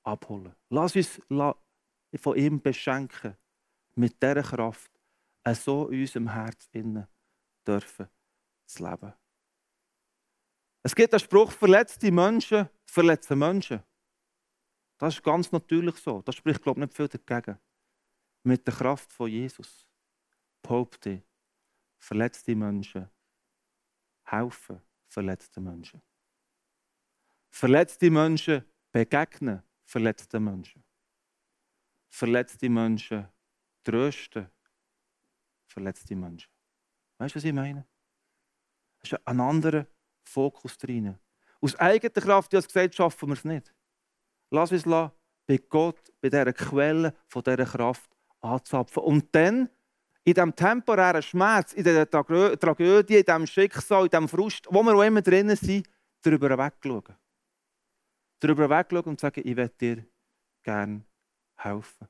abholen. 0.03 0.55
Lass 0.69 0.95
uns 0.95 1.19
von 2.15 2.37
ihm 2.37 2.61
beschenken, 2.61 3.35
mit 3.95 4.21
dieser 4.21 4.43
Kraft, 4.43 4.91
so 5.53 5.89
in 5.89 6.01
unserem 6.01 6.31
Herz 6.31 6.69
innen 6.71 7.07
dürfen 7.65 8.07
zu 8.67 8.87
leben. 8.87 9.13
Es 10.87 10.95
gibt 10.95 11.11
den 11.11 11.19
Spruch, 11.19 11.51
verletzte 11.51 12.09
Menschen 12.09 12.69
verletzen 12.85 13.37
Menschen. 13.37 13.83
Das 14.97 15.15
ist 15.15 15.21
ganz 15.21 15.51
natürlich 15.51 15.97
so. 15.97 16.21
Das 16.21 16.35
spricht, 16.35 16.63
glaube 16.63 16.79
ich, 16.79 16.85
nicht 16.85 16.95
viel 16.95 17.09
dagegen. 17.09 17.59
Mit 18.43 18.65
der 18.65 18.73
Kraft 18.73 19.11
von 19.11 19.29
Jesus 19.29 19.85
behaupte 20.61 21.21
verletzte 21.99 22.55
Menschen 22.55 23.09
helfen 24.23 24.81
verletzten 25.09 25.65
Menschen. 25.65 26.01
Verletzte 27.51 28.09
Menschen 28.09 28.63
begegnen 28.89 29.61
verletzten 29.83 30.41
Menschen. 30.41 30.85
Verletzte 32.07 32.69
Menschen 32.69 33.27
trösten 33.83 34.49
verletzte 35.67 36.15
Menschen. 36.15 36.49
Weißt 37.17 37.35
du, 37.35 37.39
was 37.39 37.43
ich 37.43 37.51
meine? 37.51 37.85
Das 39.01 39.11
ist 39.11 39.27
ein 39.27 39.41
anderer 39.41 39.85
Fokus 40.27 40.77
drin. 40.77 41.17
Aus 41.61 41.75
eigener 41.75 42.21
Kraft, 42.21 42.53
du 42.53 42.57
hast 42.57 42.67
gesagt, 42.67 42.95
schaffen 42.95 43.29
wir 43.29 43.33
es 43.33 43.43
nicht. 43.43 43.73
Lass 44.51 44.71
uns 44.71 44.83
bei 44.83 45.57
Gott, 45.69 46.11
bei 46.21 46.29
dieser 46.29 46.53
Quelle 46.53 47.13
von 47.27 47.43
dieser 47.43 47.65
Kraft 47.65 48.09
anzapfen. 48.41 49.03
Und 49.03 49.33
dann 49.33 49.69
in 50.23 50.33
diesem 50.33 50.53
temporären 50.55 51.21
Schmerz, 51.21 51.73
in 51.73 51.83
dieser 51.83 52.09
Tragödie, 52.09 53.17
in 53.17 53.23
diesem 53.23 53.47
Schicksal, 53.47 54.03
in 54.03 54.09
diesem 54.09 54.27
Frust, 54.27 54.67
wo 54.69 54.83
wir 54.83 54.93
auch 54.93 55.03
immer 55.03 55.21
drinnen 55.21 55.55
sind, 55.55 55.87
darüber 56.21 56.57
wegschauen. 56.57 57.15
Darüber 58.39 58.69
wegschauen 58.69 59.05
und 59.05 59.19
sagen, 59.19 59.41
ich 59.43 59.55
werde 59.55 59.75
dir 59.75 60.05
gerne 60.63 61.05
helfen. 61.55 62.07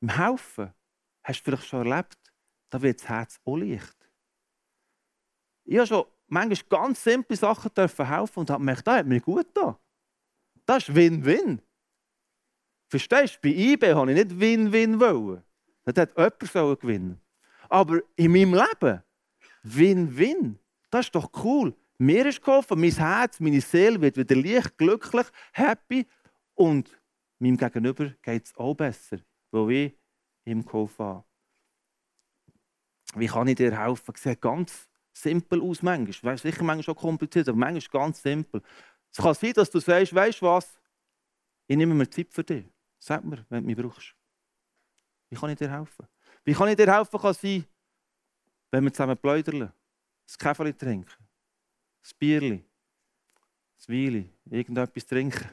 Im 0.00 0.08
Helfen 0.08 0.72
hast 1.22 1.40
du 1.40 1.44
vielleicht 1.44 1.66
schon 1.66 1.86
erlebt, 1.86 2.18
da 2.70 2.80
wird 2.80 3.00
das 3.00 3.08
Herz 3.08 3.40
auch 3.44 3.56
leicht. 3.56 3.96
Ich 5.64 5.76
habe 5.76 5.86
schon 5.86 6.04
manchmal 6.28 6.68
ganz 6.68 7.02
simple 7.02 7.36
Sachen 7.36 7.70
helfen 7.74 8.40
und 8.40 8.50
habe 8.50 8.60
gemerkt, 8.60 8.86
das 8.86 8.98
hat 8.98 9.06
mir 9.06 9.20
gut 9.20 9.52
getan. 9.54 9.76
Das 10.66 10.88
ist 10.88 10.94
Win-Win. 10.94 11.60
Verstehst 12.88 13.36
du? 13.36 13.48
Bei 13.48 13.54
eBay 13.54 13.94
wollte 13.94 14.12
ich 14.12 14.24
nicht 14.24 14.40
Win-Win. 14.40 15.42
Das 15.84 15.96
hat 15.96 16.16
jemand 16.16 16.80
gewinnen 16.80 17.20
Aber 17.68 18.00
in 18.16 18.32
meinem 18.32 18.54
Leben, 18.54 19.02
Win-Win. 19.62 20.58
Das 20.90 21.06
ist 21.06 21.14
doch 21.14 21.30
cool. 21.42 21.74
Mir 21.98 22.26
ist 22.26 22.42
geholfen, 22.42 22.80
mein 22.80 22.92
Herz, 22.92 23.40
meine 23.40 23.60
Seele 23.60 24.00
wird 24.00 24.16
wieder 24.16 24.36
leicht, 24.36 24.78
glücklich, 24.78 25.26
happy 25.52 26.06
und 26.54 26.96
meinem 27.38 27.56
Gegenüber 27.56 28.10
geht 28.22 28.46
es 28.46 28.56
auch 28.56 28.74
besser, 28.74 29.18
weil 29.50 29.70
ich 29.70 29.98
ihm 30.44 30.64
geholfen 30.64 31.04
habe. 31.04 31.24
Wie 33.14 33.26
kann 33.26 33.48
ich 33.48 33.56
dir 33.56 33.76
helfen? 33.76 34.14
Es 34.14 34.22
sieht 34.22 34.40
ganz 34.40 34.87
simpel 35.20 35.60
aus 35.62 35.82
manchmal. 35.82 36.32
Weißt, 36.32 36.42
sicher 36.42 36.64
manchmal 36.64 36.84
schon 36.84 36.96
kompliziert, 36.96 37.48
aber 37.48 37.58
manchmal 37.58 38.02
ganz 38.02 38.22
simpel. 38.22 38.62
Es 39.10 39.18
kann 39.18 39.34
sein, 39.34 39.52
dass 39.52 39.70
du 39.70 39.80
sagst, 39.80 40.14
weißt 40.14 40.40
du 40.40 40.46
was? 40.46 40.78
Ich 41.66 41.76
nehme 41.76 41.94
mir 41.94 42.08
Zeit 42.08 42.32
für 42.32 42.44
dich. 42.44 42.64
Sag 42.98 43.24
mir, 43.24 43.44
wenn 43.48 43.62
du 43.62 43.66
mich 43.66 43.76
brauchst. 43.76 44.14
Wie 45.28 45.36
kann 45.36 45.50
ich 45.50 45.58
dir 45.58 45.70
helfen? 45.70 46.06
Wie 46.44 46.54
kann 46.54 46.68
ich 46.68 46.76
dir 46.76 46.92
helfen, 46.92 47.20
kann 47.20 47.34
sein, 47.34 47.64
wenn 48.70 48.84
wir 48.84 48.92
zusammen 48.92 49.16
pläudern, 49.16 49.62
ein 49.62 49.72
Käferli 50.38 50.72
trinken, 50.72 51.10
ein 51.20 52.10
Bierli, 52.18 52.54
ein 52.54 53.94
Weili, 53.94 54.30
irgendetwas 54.50 55.06
trinken. 55.06 55.50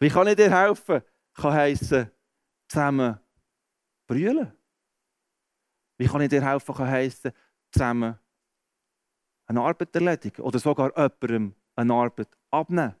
Wie 0.00 0.08
kann 0.08 0.26
ich 0.26 0.36
dir 0.36 0.50
helfen? 0.50 1.02
Kann 1.34 1.52
heissen, 1.52 2.10
zusammen 2.68 3.18
brüllen. 4.06 4.52
Wie 5.96 6.06
kann 6.06 6.20
ich 6.22 6.28
dir 6.28 6.44
helfen, 6.44 6.74
kann 6.74 6.88
heissen, 6.88 7.32
zusammen 7.70 8.18
eine 9.46 9.60
Arbeit 9.60 9.94
erledigen 9.94 10.42
oder 10.42 10.58
sogar 10.58 10.90
jemandem 10.96 11.54
eine 11.76 11.94
Arbeit 11.94 12.28
abnehmen. 12.50 12.94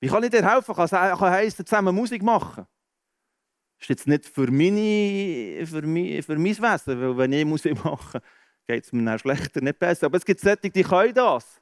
Wie 0.00 0.08
kann 0.08 0.22
ich 0.22 0.30
dir 0.30 0.48
helfen? 0.48 0.74
Kann, 0.74 1.20
heissen, 1.20 1.66
zusammen 1.66 1.94
Musik 1.94 2.22
machen. 2.22 2.66
Das 3.78 3.84
ist 3.84 3.88
jetzt 3.90 4.08
nicht 4.08 4.26
für, 4.26 4.50
meine, 4.50 5.64
für, 5.66 5.82
mein, 5.82 6.22
für 6.22 6.36
mein 6.36 6.56
Wesen, 6.56 7.00
weil 7.00 7.16
wenn 7.16 7.32
ich 7.32 7.44
Musik 7.44 7.84
mache, 7.84 8.20
geht 8.66 8.84
es 8.84 8.92
mir 8.92 9.04
dann 9.04 9.18
schlechter, 9.18 9.60
nicht 9.60 9.78
besser. 9.78 10.06
Aber 10.06 10.16
es 10.16 10.24
gibt 10.24 10.40
solche, 10.40 10.70
die 10.70 10.82
können 10.82 11.14
das. 11.14 11.60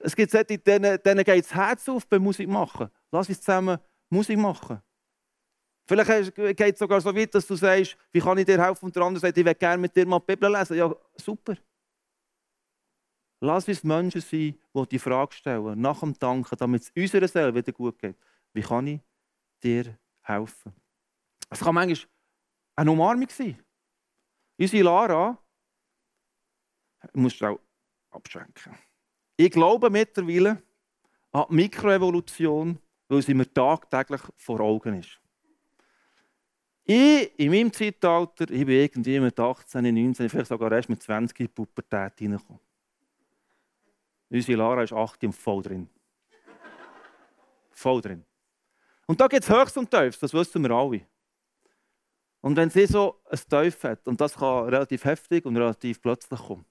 Es 0.00 0.16
gibt 0.16 0.32
solche, 0.32 0.58
denen, 0.58 1.00
denen 1.02 1.24
geht 1.24 1.44
das 1.44 1.54
Herz 1.54 1.88
auf 1.88 2.06
beim 2.08 2.22
Musik 2.22 2.48
machen. 2.48 2.88
Lass 3.10 3.28
uns 3.28 3.40
zusammen 3.40 3.78
Musik 4.10 4.38
machen. 4.38 4.82
Vielleicht 5.86 6.34
geht 6.34 6.74
es 6.74 6.78
sogar 6.78 7.00
so 7.00 7.14
weit, 7.14 7.34
dass 7.34 7.46
du 7.46 7.56
sagst, 7.56 7.96
wie 8.10 8.20
kann 8.20 8.38
ich 8.38 8.46
dir 8.46 8.62
helfen? 8.62 8.86
Und 8.86 8.96
der 8.96 9.02
andere 9.02 9.20
sagt, 9.20 9.36
ich 9.36 9.44
will 9.44 9.54
gerne 9.54 9.80
mit 9.80 9.94
dir 9.94 10.06
mal 10.06 10.18
die 10.18 10.34
Bibel 10.34 10.50
lesen. 10.50 10.76
Ja, 10.76 10.94
super. 11.16 11.56
Lass 13.40 13.68
uns 13.68 13.84
Menschen 13.84 14.22
sein, 14.22 14.58
die 14.74 14.88
die 14.90 14.98
Frage 14.98 15.34
stellen, 15.34 15.78
nach 15.78 16.00
dem 16.00 16.18
Danken, 16.18 16.56
damit 16.56 16.82
es 16.82 16.92
unserer 16.96 17.28
Seele 17.28 17.54
wieder 17.54 17.72
gut 17.72 17.98
geht. 17.98 18.16
Wie 18.54 18.62
kann 18.62 18.86
ich 18.86 19.00
dir 19.62 19.98
helfen? 20.22 20.72
Es 21.50 21.60
kann 21.60 21.74
manchmal 21.74 22.08
eine 22.76 22.90
Umarmung 22.90 23.28
sein. 23.28 23.62
Unsere 24.58 24.84
Lara, 24.84 25.38
ich 27.02 27.14
muss 27.14 27.42
auch 27.42 27.60
abschränken. 28.10 28.78
Ich 29.36 29.50
glaube 29.50 29.90
mittlerweile 29.90 30.62
an 31.32 31.44
die 31.50 31.54
Mikroevolution, 31.56 32.78
weil 33.08 33.22
sie 33.22 33.34
mir 33.34 33.52
tagtäglich 33.52 34.22
vor 34.36 34.60
Augen 34.60 35.00
ist. 35.00 35.20
Ich, 36.86 37.38
in 37.38 37.50
meinem 37.50 37.72
Zeitalter, 37.72 38.50
ich 38.50 38.66
bin 38.66 38.80
irgendwie 38.80 39.18
mit 39.18 39.40
18, 39.40 39.82
19, 39.82 40.28
vielleicht 40.28 40.48
sogar 40.48 40.70
erst 40.72 40.90
mit 40.90 41.02
20 41.02 41.40
in 41.40 41.46
die 41.46 41.52
Pubertät 41.52 42.20
reingekommen. 42.20 42.60
Unsere 44.28 44.58
Lara 44.58 44.82
ist 44.82 44.92
8 44.92 45.24
und 45.24 45.32
voll 45.32 45.62
drin. 45.62 45.88
voll 47.72 48.00
drin. 48.02 48.24
Und 49.06 49.20
da 49.20 49.26
gibt 49.28 49.44
es 49.44 49.50
Höchst 49.50 49.78
und 49.78 49.90
Tiefs, 49.90 50.18
das 50.18 50.34
wissen 50.34 50.62
wir 50.62 50.70
alle. 50.70 51.00
Und 52.40 52.56
wenn 52.56 52.68
sie 52.68 52.86
so 52.86 53.22
ein 53.30 53.38
Teuf 53.48 53.82
hat, 53.84 54.06
und 54.06 54.20
das 54.20 54.34
kann 54.34 54.64
relativ 54.64 55.04
heftig 55.04 55.46
und 55.46 55.56
relativ 55.56 56.02
plötzlich 56.02 56.40
kommen, 56.40 56.66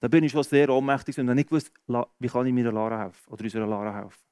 dann 0.00 0.10
bin 0.10 0.24
ich 0.24 0.32
schon 0.32 0.42
sehr 0.42 0.70
ohnmächtig 0.70 1.18
und 1.18 1.26
habe 1.26 1.34
nicht 1.34 1.50
gewusst, 1.50 1.70
wie 2.18 2.28
kann 2.28 2.46
ich 2.46 2.54
meiner 2.54 2.72
Lara 2.72 2.98
helfen 2.98 3.30
oder 3.30 3.44
unserer 3.44 3.66
Lara 3.66 3.94
helfen. 3.94 4.22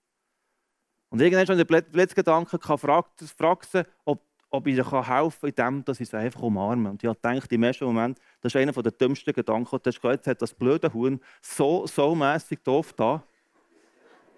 Und 1.10 1.20
irgendwann 1.20 1.46
schon 1.46 1.58
der 1.58 1.84
letzte 1.92 2.14
Gedanke 2.14 2.58
fragt, 2.58 3.20
fragt 3.20 3.70
sie, 3.70 3.86
ob, 4.04 4.22
ob 4.50 4.66
ich 4.66 4.76
ihr 4.76 4.84
helfen 4.84 5.54
kann, 5.54 5.74
indem 5.74 5.84
dass 5.84 6.00
ich 6.00 6.08
sie 6.08 6.18
einfach 6.18 6.42
umarme. 6.42 6.90
Und 6.90 7.02
ich 7.02 7.08
gedacht, 7.08 7.52
im 7.52 7.62
ersten 7.62 7.84
Moment, 7.84 8.18
das 8.40 8.52
ist 8.52 8.60
einer 8.60 8.72
der 8.72 8.92
dümmsten 8.92 9.32
Gedanken, 9.32 9.78
du 9.82 9.90
hast 9.90 10.02
jetzt 10.02 10.26
hat 10.26 10.42
das 10.42 10.52
blöde 10.52 10.92
Huhn 10.92 11.20
so, 11.40 11.86
so 11.86 12.14
mässig 12.14 12.62
doof 12.64 12.92
da. 12.92 13.22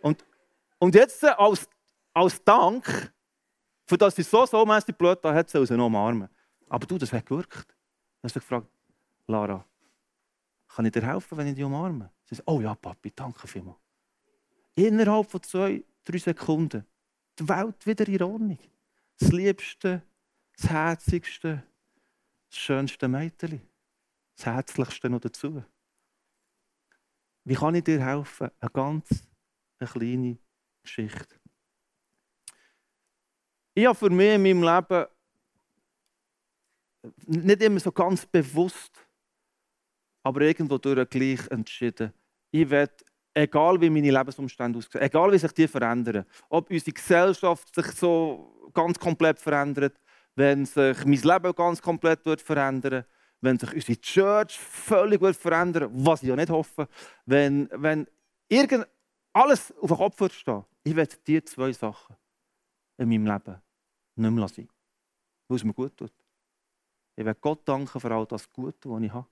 Und, 0.02 0.24
und 0.78 0.94
jetzt 0.94 1.24
als, 1.24 1.68
als 2.12 2.42
Dank, 2.44 3.12
für 3.86 3.96
das 3.96 4.14
sie 4.14 4.22
so, 4.22 4.44
so 4.44 4.64
mässig 4.66 4.96
blöd 4.96 5.18
da 5.22 5.32
hat, 5.32 5.48
soll 5.48 5.66
sie 5.66 5.76
noch 5.76 5.86
umarmen. 5.86 6.28
Aber 6.68 6.86
du, 6.86 6.98
das 6.98 7.12
hat 7.12 7.26
gewirkt. 7.26 7.68
Dann 7.68 8.24
hast 8.24 8.36
du 8.36 8.40
gefragt, 8.40 8.66
Lara, 9.26 9.64
kann 10.68 10.84
ich 10.84 10.92
dir 10.92 11.02
helfen, 11.02 11.38
wenn 11.38 11.46
ich 11.46 11.54
dich 11.54 11.64
umarme? 11.64 12.10
Sie 12.24 12.34
sagt, 12.34 12.48
oh 12.48 12.60
ja, 12.60 12.74
Papi, 12.74 13.12
danke 13.14 13.46
vielmals. 13.46 13.78
Innerhalb 14.74 15.30
von 15.30 15.42
zwei, 15.42 15.84
drei 16.04 16.18
Sekunden 16.18 16.86
die 17.38 17.48
Welt 17.48 17.86
wieder 17.86 18.08
in 18.08 18.22
Ordnung. 18.22 18.58
Das 19.22 19.30
Liebste, 19.30 20.02
das 20.56 20.68
Herzigste, 20.68 21.62
das 22.50 22.58
schönste 22.58 23.06
Mädchen. 23.06 23.62
Das 24.36 24.46
Herzlichste 24.46 25.08
noch 25.08 25.20
dazu. 25.20 25.62
Wie 27.44 27.54
kann 27.54 27.76
ich 27.76 27.84
dir 27.84 28.04
helfen? 28.04 28.50
Eine 28.58 28.70
ganz 28.72 29.28
eine 29.78 29.88
kleine 29.88 30.38
Geschichte. 30.82 31.36
Ich 33.74 33.86
habe 33.86 33.94
für 33.96 34.10
mich 34.10 34.34
in 34.34 34.42
meinem 34.42 34.62
Leben 34.64 35.06
nicht 37.26 37.62
immer 37.62 37.78
so 37.78 37.92
ganz 37.92 38.26
bewusst, 38.26 39.06
aber 40.24 40.40
irgendwo 40.40 40.78
durch 40.78 41.08
gleich 41.08 41.48
entschieden, 41.48 42.12
ich 42.50 42.68
werde 42.68 43.04
egal 43.34 43.80
wie 43.80 43.88
meine 43.88 44.10
Lebensumstände 44.10 44.78
aussehen, 44.78 45.00
egal 45.00 45.30
wie 45.30 45.38
sich 45.38 45.52
die 45.52 45.68
verändern, 45.68 46.26
ob 46.48 46.68
unsere 46.68 46.92
Gesellschaft 46.92 47.72
sich 47.72 47.86
so 47.92 48.51
ganz 48.74 48.98
komplett 48.98 49.38
verändert, 49.38 49.98
wenn 50.34 50.64
sich 50.64 51.04
mein 51.04 51.20
Leben 51.20 51.54
ganz 51.54 51.80
komplett 51.80 52.24
wird 52.26 52.40
verändern 52.40 53.04
wenn 53.44 53.58
sich 53.58 53.74
unsere 53.74 54.00
Church 54.00 54.56
völlig 54.58 55.20
wird 55.20 55.36
verändern 55.36 55.90
was 55.92 56.22
ich 56.22 56.28
ja 56.28 56.36
nicht 56.36 56.50
hoffe, 56.50 56.88
wenn, 57.26 57.68
wenn 57.72 58.06
irgend 58.48 58.86
alles 59.32 59.72
auf 59.80 59.88
den 59.88 59.96
Kopf 59.96 60.20
wird 60.20 60.32
stehen, 60.32 60.64
ich 60.84 60.94
werde 60.94 61.16
diese 61.26 61.44
zwei 61.44 61.72
Sachen 61.72 62.16
in 62.98 63.08
meinem 63.08 63.26
Leben 63.26 63.60
nicht 64.14 64.30
mehr 64.30 64.48
sein 64.48 64.68
weil 65.52 65.56
es 65.56 65.64
mir 65.64 65.74
gut 65.74 65.96
tut. 65.96 66.12
Ich 67.14 67.24
werde 67.24 67.38
Gott 67.40 67.68
danken 67.68 68.00
für 68.00 68.10
all 68.10 68.26
das 68.26 68.50
Gute, 68.50 68.88
was 68.88 69.02
ich 69.02 69.12
habe 69.12 69.28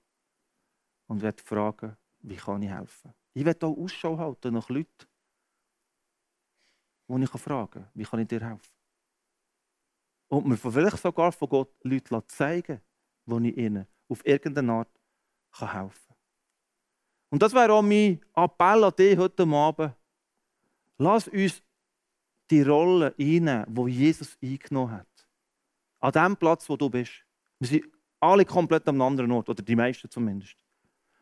und 1.07 1.21
werde 1.21 1.41
fragen, 1.41 1.97
wie 2.19 2.35
kann 2.35 2.61
ich 2.61 2.69
helfen. 2.69 3.13
Ich 3.33 3.43
werde 3.43 3.65
auch 3.65 3.75
Ausschau 3.75 4.17
halten 4.17 4.53
nach 4.53 4.69
Leuten, 4.69 5.07
die 7.07 7.23
ich 7.23 7.29
fragen 7.29 7.71
kann, 7.71 7.89
wie 7.95 8.03
kann 8.03 8.19
ich 8.19 8.27
dir 8.27 8.39
helfen. 8.39 8.80
Und 10.31 10.47
mir 10.47 10.55
vielleicht 10.55 10.97
sogar 10.97 11.33
von 11.33 11.49
Gott 11.49 11.73
Leute 11.83 12.25
zeigen 12.27 12.79
wo 13.25 13.37
ich 13.39 13.55
ihnen 13.55 13.85
auf 14.07 14.25
irgendeine 14.25 14.71
Art 14.71 14.89
helfen 15.57 15.91
kann. 16.07 16.15
Und 17.29 17.41
das 17.41 17.53
wäre 17.53 17.73
auch 17.73 17.81
mein 17.81 18.21
Appell 18.33 18.83
an 18.83 18.93
dich 18.97 19.17
heute 19.17 19.43
Abend. 19.43 19.93
Lass 20.97 21.27
uns 21.27 21.61
die 22.49 22.61
Rolle 22.61 23.13
einnehmen, 23.19 23.65
die 23.67 23.91
Jesus 23.91 24.37
eingenommen 24.41 24.91
hat. 24.91 25.27
An 25.99 26.11
dem 26.11 26.37
Platz, 26.37 26.67
wo 26.69 26.77
du 26.77 26.89
bist. 26.89 27.11
Wir 27.59 27.67
sind 27.67 27.85
alle 28.19 28.45
komplett 28.45 28.87
am 28.87 29.01
anderen 29.01 29.31
Ort, 29.31 29.49
oder 29.49 29.61
die 29.61 29.75
meisten 29.75 30.09
zumindest. 30.09 30.55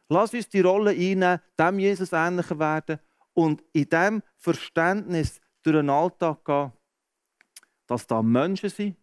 Lass 0.07 0.33
uns 0.33 0.49
die 0.49 0.61
Rolle 0.61 0.91
einnehmen, 0.91 1.39
dem 1.57 1.79
Jesus 1.79 2.11
ähnlicher 2.13 2.57
werden 2.57 2.99
und 3.33 3.63
in 3.73 3.89
dem 3.89 4.23
Verständnis 4.37 5.41
durch 5.63 5.75
den 5.75 5.89
Alltag 5.89 6.45
gehen, 6.45 6.71
dass 7.89 8.05
da 8.05 8.21
Menschen 8.21 8.69
sind, 8.69 8.95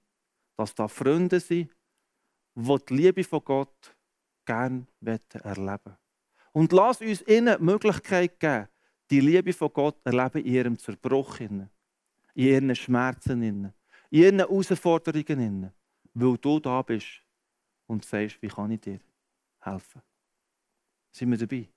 dass 0.56 0.72
da 0.72 0.86
Freunde 0.86 1.40
sind, 1.40 1.74
die 2.54 2.78
die 2.88 2.94
Liebe 2.94 3.24
von 3.24 3.44
Gott 3.44 3.96
gerne 4.44 4.86
erleben 5.32 5.96
Und 6.52 6.72
lass 6.72 7.00
uns 7.00 7.20
ihnen 7.22 7.58
die 7.58 7.64
Möglichkeit 7.64 8.38
geben, 8.38 8.68
die 9.10 9.20
Liebe 9.20 9.52
von 9.52 9.72
Gott 9.72 9.98
erleben 10.04 10.38
in 10.38 10.46
ihrem 10.46 10.78
Zerbruch, 10.78 11.40
in 11.40 11.68
ihren 12.34 12.76
Schmerzen, 12.76 13.42
in 13.42 13.72
ihren 14.10 14.38
Herausforderungen, 14.38 15.72
weil 16.14 16.38
du 16.38 16.60
da 16.60 16.80
bist 16.82 17.22
und 17.88 18.04
sagst, 18.04 18.40
wie 18.40 18.48
kann 18.48 18.70
ich 18.70 18.80
dir 18.80 19.00
helfen. 19.62 20.00
Sind 21.10 21.30
wir 21.32 21.38
dabei? 21.38 21.68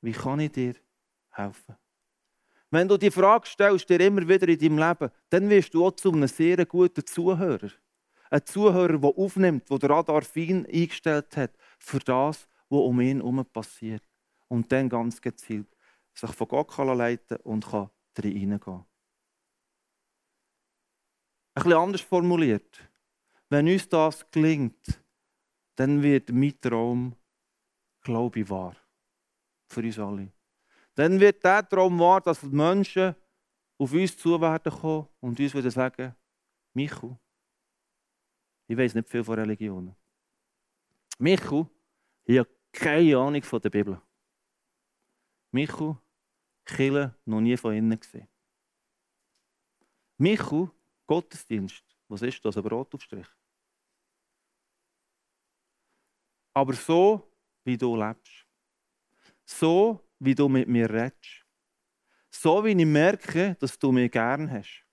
Wie 0.00 0.12
kann 0.12 0.40
ich 0.40 0.50
dir 0.50 0.74
helfen? 1.30 1.76
Wenn 2.70 2.88
du 2.88 2.96
die 2.98 3.10
Frage 3.10 3.46
stellst, 3.46 3.88
dir 3.88 4.00
immer 4.00 4.28
wieder 4.28 4.48
in 4.48 4.58
deinem 4.58 4.78
Leben, 4.78 5.10
dann 5.30 5.48
wirst 5.48 5.72
du 5.72 5.86
auch 5.86 5.92
zu 5.92 6.12
einem 6.12 6.28
sehr 6.28 6.64
guten 6.66 7.06
Zuhörer. 7.06 7.70
Ein 8.30 8.44
Zuhörer, 8.44 8.98
der 8.98 9.10
aufnimmt, 9.10 9.70
der 9.70 9.78
den 9.78 9.90
Radar 9.90 10.22
fein 10.22 10.66
eingestellt 10.66 11.36
hat 11.36 11.52
für 11.78 11.98
das, 11.98 12.46
was 12.68 12.80
um 12.80 13.00
ihn 13.00 13.18
herum 13.18 13.44
passiert. 13.46 14.02
Und 14.48 14.70
dann 14.70 14.88
ganz 14.88 15.20
gezielt 15.20 15.68
sich 16.14 16.30
von 16.32 16.48
Gott 16.48 16.68
kann 16.68 16.98
leiten 16.98 17.38
und 17.44 17.66
kann 17.66 17.90
hineingehen. 18.20 18.84
Ein 21.54 21.62
bisschen 21.62 21.72
anders 21.72 22.00
formuliert. 22.02 22.80
Wenn 23.48 23.68
uns 23.68 23.88
das 23.88 24.30
gelingt, 24.30 25.00
dann 25.76 26.02
wird 26.02 26.30
mein 26.30 26.60
Traum 26.60 27.16
glaube 28.08 28.40
ich, 28.40 28.48
wahr. 28.48 28.74
Für 29.68 29.80
uns 29.82 29.98
alle. 29.98 30.32
Dann 30.98 31.20
wird 31.20 31.44
der 31.44 31.66
Traum 31.68 31.96
wahr, 32.00 32.20
dass 32.20 32.40
die 32.40 32.48
Menschen 32.48 33.14
auf 33.78 33.92
uns 33.92 34.16
zu 34.16 34.40
werden 34.40 34.72
kommen 34.72 35.06
und 35.20 35.38
uns 35.38 35.54
wieder 35.54 35.70
sagen, 35.70 36.12
Michu, 36.74 37.16
ich 38.66 38.76
weiß 38.76 38.94
nicht 38.96 39.08
viel 39.08 39.22
von 39.22 39.38
Religionen. 39.38 39.94
Michu, 41.20 41.66
ich 42.24 42.38
habe 42.40 42.50
keine 42.72 43.16
Ahnung 43.16 43.42
von 43.44 43.60
der 43.60 43.70
Bibel. 43.70 44.02
Michu, 45.52 45.94
Kille 46.64 47.14
noch 47.24 47.40
nie 47.40 47.56
von 47.56 47.74
innen 47.74 48.00
gesehen. 48.00 48.28
Michu, 50.16 50.68
Gottesdienst, 51.06 51.84
was 52.08 52.22
ist 52.22 52.44
das? 52.44 52.56
Ein 52.56 52.64
Brotaufstrich. 52.64 53.28
Aber 56.54 56.72
so 56.72 57.32
wie 57.62 57.78
du 57.78 57.94
lebst. 57.94 58.44
So, 59.44 60.07
wie 60.18 60.34
du 60.34 60.48
mit 60.48 60.68
mir 60.68 60.88
redest. 60.90 61.44
So, 62.30 62.64
wie 62.64 62.70
ich 62.70 62.86
merke, 62.86 63.56
dass 63.60 63.78
du 63.78 63.92
mich 63.92 64.10
gern 64.10 64.50
hast. 64.50 64.84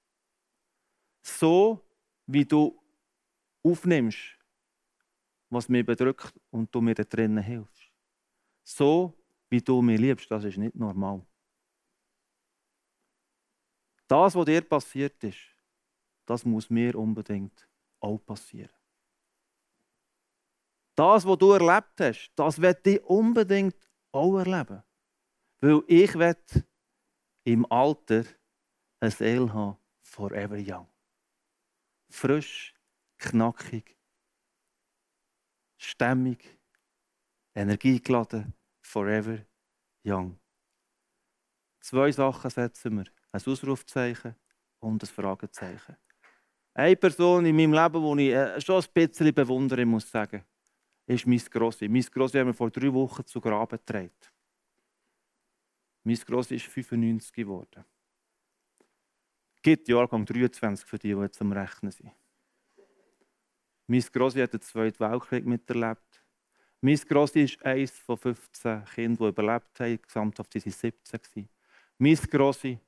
So, 1.21 1.85
wie 2.27 2.45
du 2.45 2.79
aufnimmst, 3.63 4.39
was 5.49 5.69
mich 5.69 5.85
bedrückt 5.85 6.33
und 6.51 6.73
du 6.73 6.81
mir 6.81 6.95
da 6.95 7.03
drinnen 7.03 7.43
hilfst. 7.43 7.91
So, 8.63 9.13
wie 9.49 9.61
du 9.61 9.81
mich 9.81 9.99
liebst, 9.99 10.29
das 10.29 10.43
ist 10.43 10.57
nicht 10.57 10.75
normal. 10.75 11.25
Das, 14.07 14.35
was 14.35 14.45
dir 14.45 14.61
passiert 14.61 15.23
ist, 15.23 15.39
das 16.25 16.45
muss 16.45 16.69
mir 16.69 16.95
unbedingt 16.95 17.67
auch 17.99 18.19
passieren. 18.19 18.71
Das, 20.95 21.25
was 21.25 21.37
du 21.37 21.51
erlebt 21.51 21.99
hast, 21.99 22.31
das 22.35 22.61
wird 22.61 22.85
ich 22.87 23.03
unbedingt 23.03 23.75
auch 24.11 24.37
erleben. 24.37 24.81
Weil 25.65 25.83
ich 25.87 26.13
will 26.13 26.35
im 27.43 27.65
Alter 27.71 28.23
ein 28.99 29.09
Seele 29.09 29.51
haben, 29.51 29.79
forever 30.03 30.57
young. 30.59 30.87
Frisch, 32.07 32.75
knackig, 33.17 33.97
stämmig, 35.81 36.59
energiegeladen, 37.55 38.53
forever 38.83 39.39
young. 40.05 40.39
Zwei 41.79 42.11
Sachen 42.11 42.51
setzen 42.51 42.97
wir. 42.97 43.05
Ein 43.31 43.41
Ausrufzeichen 43.43 44.35
und 44.77 45.01
ein 45.01 45.07
Fragezeichen. 45.07 45.97
Eine 46.75 46.95
Person 46.95 47.43
in 47.43 47.55
meinem 47.55 47.73
Leben, 47.73 48.17
die 48.17 48.29
ich 48.29 48.35
äh, 48.35 48.61
schon 48.61 48.83
ein 48.83 48.91
bisschen 48.93 49.33
bewundere, 49.33 49.83
muss 49.83 50.11
sagen 50.11 50.45
ist 51.07 51.27
mein 51.27 51.39
Grossi. 51.39 51.87
Mein 51.87 52.01
Grossi 52.01 52.37
haben 52.37 52.47
wir 52.47 52.53
vor 52.53 52.71
drei 52.71 52.91
Wochen 52.93 53.25
zu 53.25 53.39
Graben 53.39 53.77
getragen. 53.77 54.11
Mein 56.05 56.17
Grossi 56.17 56.55
ist 56.55 56.67
95 56.67 57.33
geworden. 57.33 57.83
Gibt 59.63 59.87
Jahrgang 59.87 60.23
23 60.23 60.85
für 60.87 60.99
die, 60.99 61.15
die 61.15 61.19
jetzt 61.19 61.41
am 61.41 61.51
Rechnen 61.51 61.91
sind. 61.91 62.11
Mein 63.87 64.03
Grossi 64.13 64.39
hat 64.39 64.53
den 64.53 64.61
Zweiten 64.61 64.99
Weltkrieg 64.99 65.47
miterlebt. 65.47 66.23
Mein 66.81 66.97
Grossi 66.97 67.41
ist 67.45 67.65
eines 67.65 67.89
von 67.89 68.17
15 68.17 68.85
Kindern, 68.85 69.17
die 69.17 69.29
überlebt 69.29 69.79
haben. 69.79 69.99
Gesamthaft 69.99 70.53
waren 70.53 70.63
es 70.63 70.79
17. 70.79 71.49
Mein 71.97 72.15
Grossi 72.15 72.79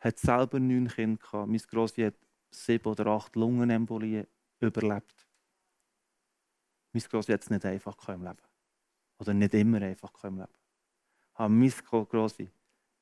hat 0.00 0.18
selber 0.18 0.60
neun 0.60 0.88
Kinder. 0.88 1.46
Mein 1.46 1.62
Grossi 1.66 2.02
hat 2.02 2.14
sieben 2.50 2.88
oder 2.88 3.06
acht 3.06 3.34
Lungenembolien 3.36 4.26
überlebt. 4.58 5.26
Mein 6.92 7.02
Grossi 7.04 7.32
hat 7.32 7.42
es 7.42 7.48
nicht 7.48 7.64
einfach 7.64 7.96
im 8.10 8.22
Leben. 8.22 8.42
Oder 9.18 9.32
nicht 9.32 9.54
immer 9.54 9.80
einfach 9.80 10.12
im 10.24 10.36
Leben. 10.36 10.59
Aber 11.40 11.48
mein 11.48 11.72
Grossi 11.90 12.12
war 12.12 12.28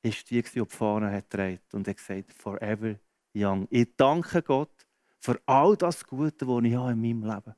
die, 0.01 0.41
die 0.41 0.41
die 0.41 0.65
Fahne 0.65 1.11
hat 1.11 1.35
und 1.73 1.85
hat 1.85 1.97
gesagt, 1.97 2.31
forever 2.31 2.95
young. 3.35 3.67
Ich 3.69 3.93
danke 3.97 4.41
Gott 4.41 4.87
für 5.19 5.41
all 5.45 5.75
das 5.75 6.05
Gute, 6.05 6.45
das 6.45 6.63
ich 6.63 6.73
habe 6.73 6.91
in 6.93 7.01
meinem 7.01 7.01
Leben 7.01 7.29
habe, 7.29 7.53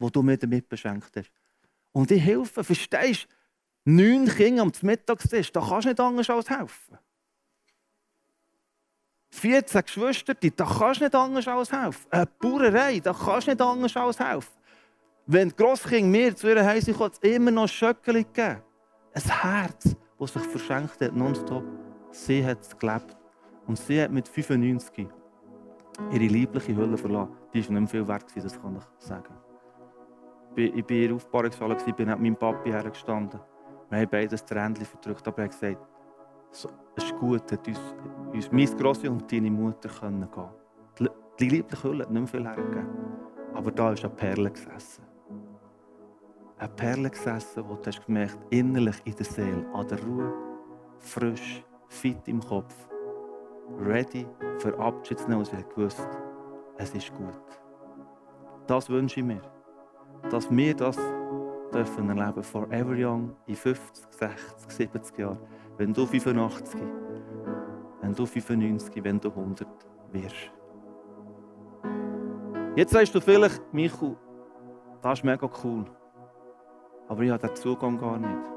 das 0.00 0.10
du 0.10 0.22
mir 0.24 0.36
damit 0.36 0.68
beschenkt 0.68 1.16
hast. 1.16 1.30
Und 1.92 2.10
ich 2.10 2.20
helfe, 2.20 2.64
verstehst 2.64 3.28
du? 3.84 3.92
Neun 3.92 4.26
Kinder 4.26 4.62
am 4.62 4.72
Mittagstisch, 4.82 5.52
da 5.52 5.60
kannst 5.60 5.84
du 5.84 5.90
nicht 5.90 6.00
anders 6.00 6.28
als 6.28 6.50
helfen. 6.50 6.98
14 9.30 9.82
Geschwister, 9.82 10.34
da 10.34 10.64
kannst 10.64 11.00
du 11.02 11.04
nicht 11.04 11.14
anders 11.14 11.46
als 11.46 11.70
helfen. 11.70 12.10
Eine 12.10 12.26
Bauerei, 12.26 12.98
da 12.98 13.12
kannst 13.12 13.46
du 13.46 13.52
nicht 13.52 13.62
anders 13.62 13.96
als 13.96 14.18
helfen. 14.18 14.60
Wenn 15.24 15.50
die 15.50 15.54
Grosskinder 15.54 16.10
mir 16.10 16.34
zu 16.34 16.48
ihr 16.48 16.68
Hause 16.68 16.92
kommen, 16.94 17.12
immer 17.20 17.52
noch 17.52 17.68
Schöckchen 17.68 18.14
gegeben. 18.14 18.62
Ein 19.14 19.22
Herz, 19.22 19.96
das 20.18 20.32
sich 20.32 20.42
verschenkt 20.42 21.00
hat, 21.00 21.14
nonstop. 21.14 21.64
Sie 22.10 22.44
hat 22.44 22.62
es 22.62 22.76
gelebt. 22.76 23.16
Und 23.66 23.78
sie 23.78 24.00
hat 24.00 24.10
mit 24.10 24.28
95 24.28 25.08
ihre 26.12 26.26
liebliche 26.26 26.76
Hülle 26.76 26.96
verlassen. 26.96 27.32
Die 27.52 27.62
war 27.64 27.72
nicht 27.72 27.80
mehr 27.80 27.88
viel 27.88 28.08
wert, 28.08 28.24
das 28.34 28.60
kann 28.60 28.76
ich 28.76 29.06
sagen. 29.06 29.34
Ich 30.54 30.72
war 30.72 30.78
in 30.78 30.88
ihrer 30.88 31.14
Aufbahrungshalle, 31.16 31.76
bin 31.96 32.08
neben 32.08 32.22
meinem 32.22 32.36
Papi 32.36 32.70
hergestanden. 32.70 33.40
Wir 33.90 33.98
haben 33.98 34.08
beide 34.10 34.28
das 34.28 34.44
Tränchen 34.44 34.84
verdrückt, 34.84 35.26
aber 35.28 35.38
er 35.38 35.44
hat 35.44 35.52
gesagt, 35.52 35.78
es 36.50 36.66
ist 36.96 37.16
gut, 37.18 37.50
dass 37.50 37.58
uns, 37.66 37.78
uns 38.32 38.52
meine 38.52 38.76
Grosse 38.76 39.10
und 39.10 39.30
deine 39.30 39.50
Mutter 39.50 39.88
können 39.88 40.28
gehen 40.30 40.48
Die, 40.98 41.08
die 41.38 41.48
liebliche 41.48 41.88
Hülle 41.88 42.04
hat 42.04 42.10
nicht 42.10 42.20
mehr 42.20 42.28
viel 42.28 42.48
hergegeben. 42.48 42.88
Aber 43.54 43.70
da 43.70 43.92
ist 43.92 44.04
eine 44.04 44.14
Perle 44.14 44.50
gesessen. 44.50 45.05
Eine 46.58 46.70
Perle 46.70 47.10
gesessen, 47.10 47.64
wo 47.68 47.74
du 47.74 47.86
hast 47.86 48.06
gemerkt, 48.06 48.38
innerlich 48.48 48.96
in 49.04 49.14
der 49.14 49.26
Seele, 49.26 49.66
an 49.74 49.86
der 49.88 50.02
Ruhe, 50.02 50.32
frisch, 50.98 51.62
fit 51.88 52.26
im 52.26 52.40
Kopf, 52.40 52.74
ready 53.78 54.26
für 54.58 54.78
Abschied 54.78 55.18
zu 55.18 55.28
nehmen, 55.28 55.40
und 55.40 55.46
sie 55.46 55.56
hat 55.56 55.68
gewusst, 55.74 56.08
es 56.78 56.94
ist 56.94 57.14
gut. 57.14 57.38
Das 58.66 58.88
wünsche 58.88 59.20
ich 59.20 59.26
mir. 59.26 59.42
Dass 60.30 60.50
wir 60.50 60.74
das 60.74 60.96
dürfen 61.74 62.08
erleben, 62.08 62.42
forever 62.42 62.94
young, 62.96 63.36
in 63.46 63.54
50, 63.54 64.06
60, 64.12 64.70
70 64.70 65.18
Jahren. 65.18 65.38
Wenn 65.76 65.92
du 65.92 66.06
85, 66.06 66.80
wenn 68.00 68.14
du 68.14 68.24
95, 68.24 69.04
wenn 69.04 69.20
du 69.20 69.28
100 69.28 69.68
wirst. 70.10 70.50
Jetzt 72.74 72.92
sagst 72.92 73.14
du 73.14 73.20
vielleicht, 73.20 73.60
Michu, 73.74 74.16
das 75.02 75.18
ist 75.18 75.24
mega 75.24 75.50
cool. 75.62 75.84
Aber 77.08 77.22
ich 77.22 77.30
habe 77.30 77.46
den 77.46 77.56
Zugang 77.56 77.98
gar 77.98 78.18
nicht. 78.18 78.50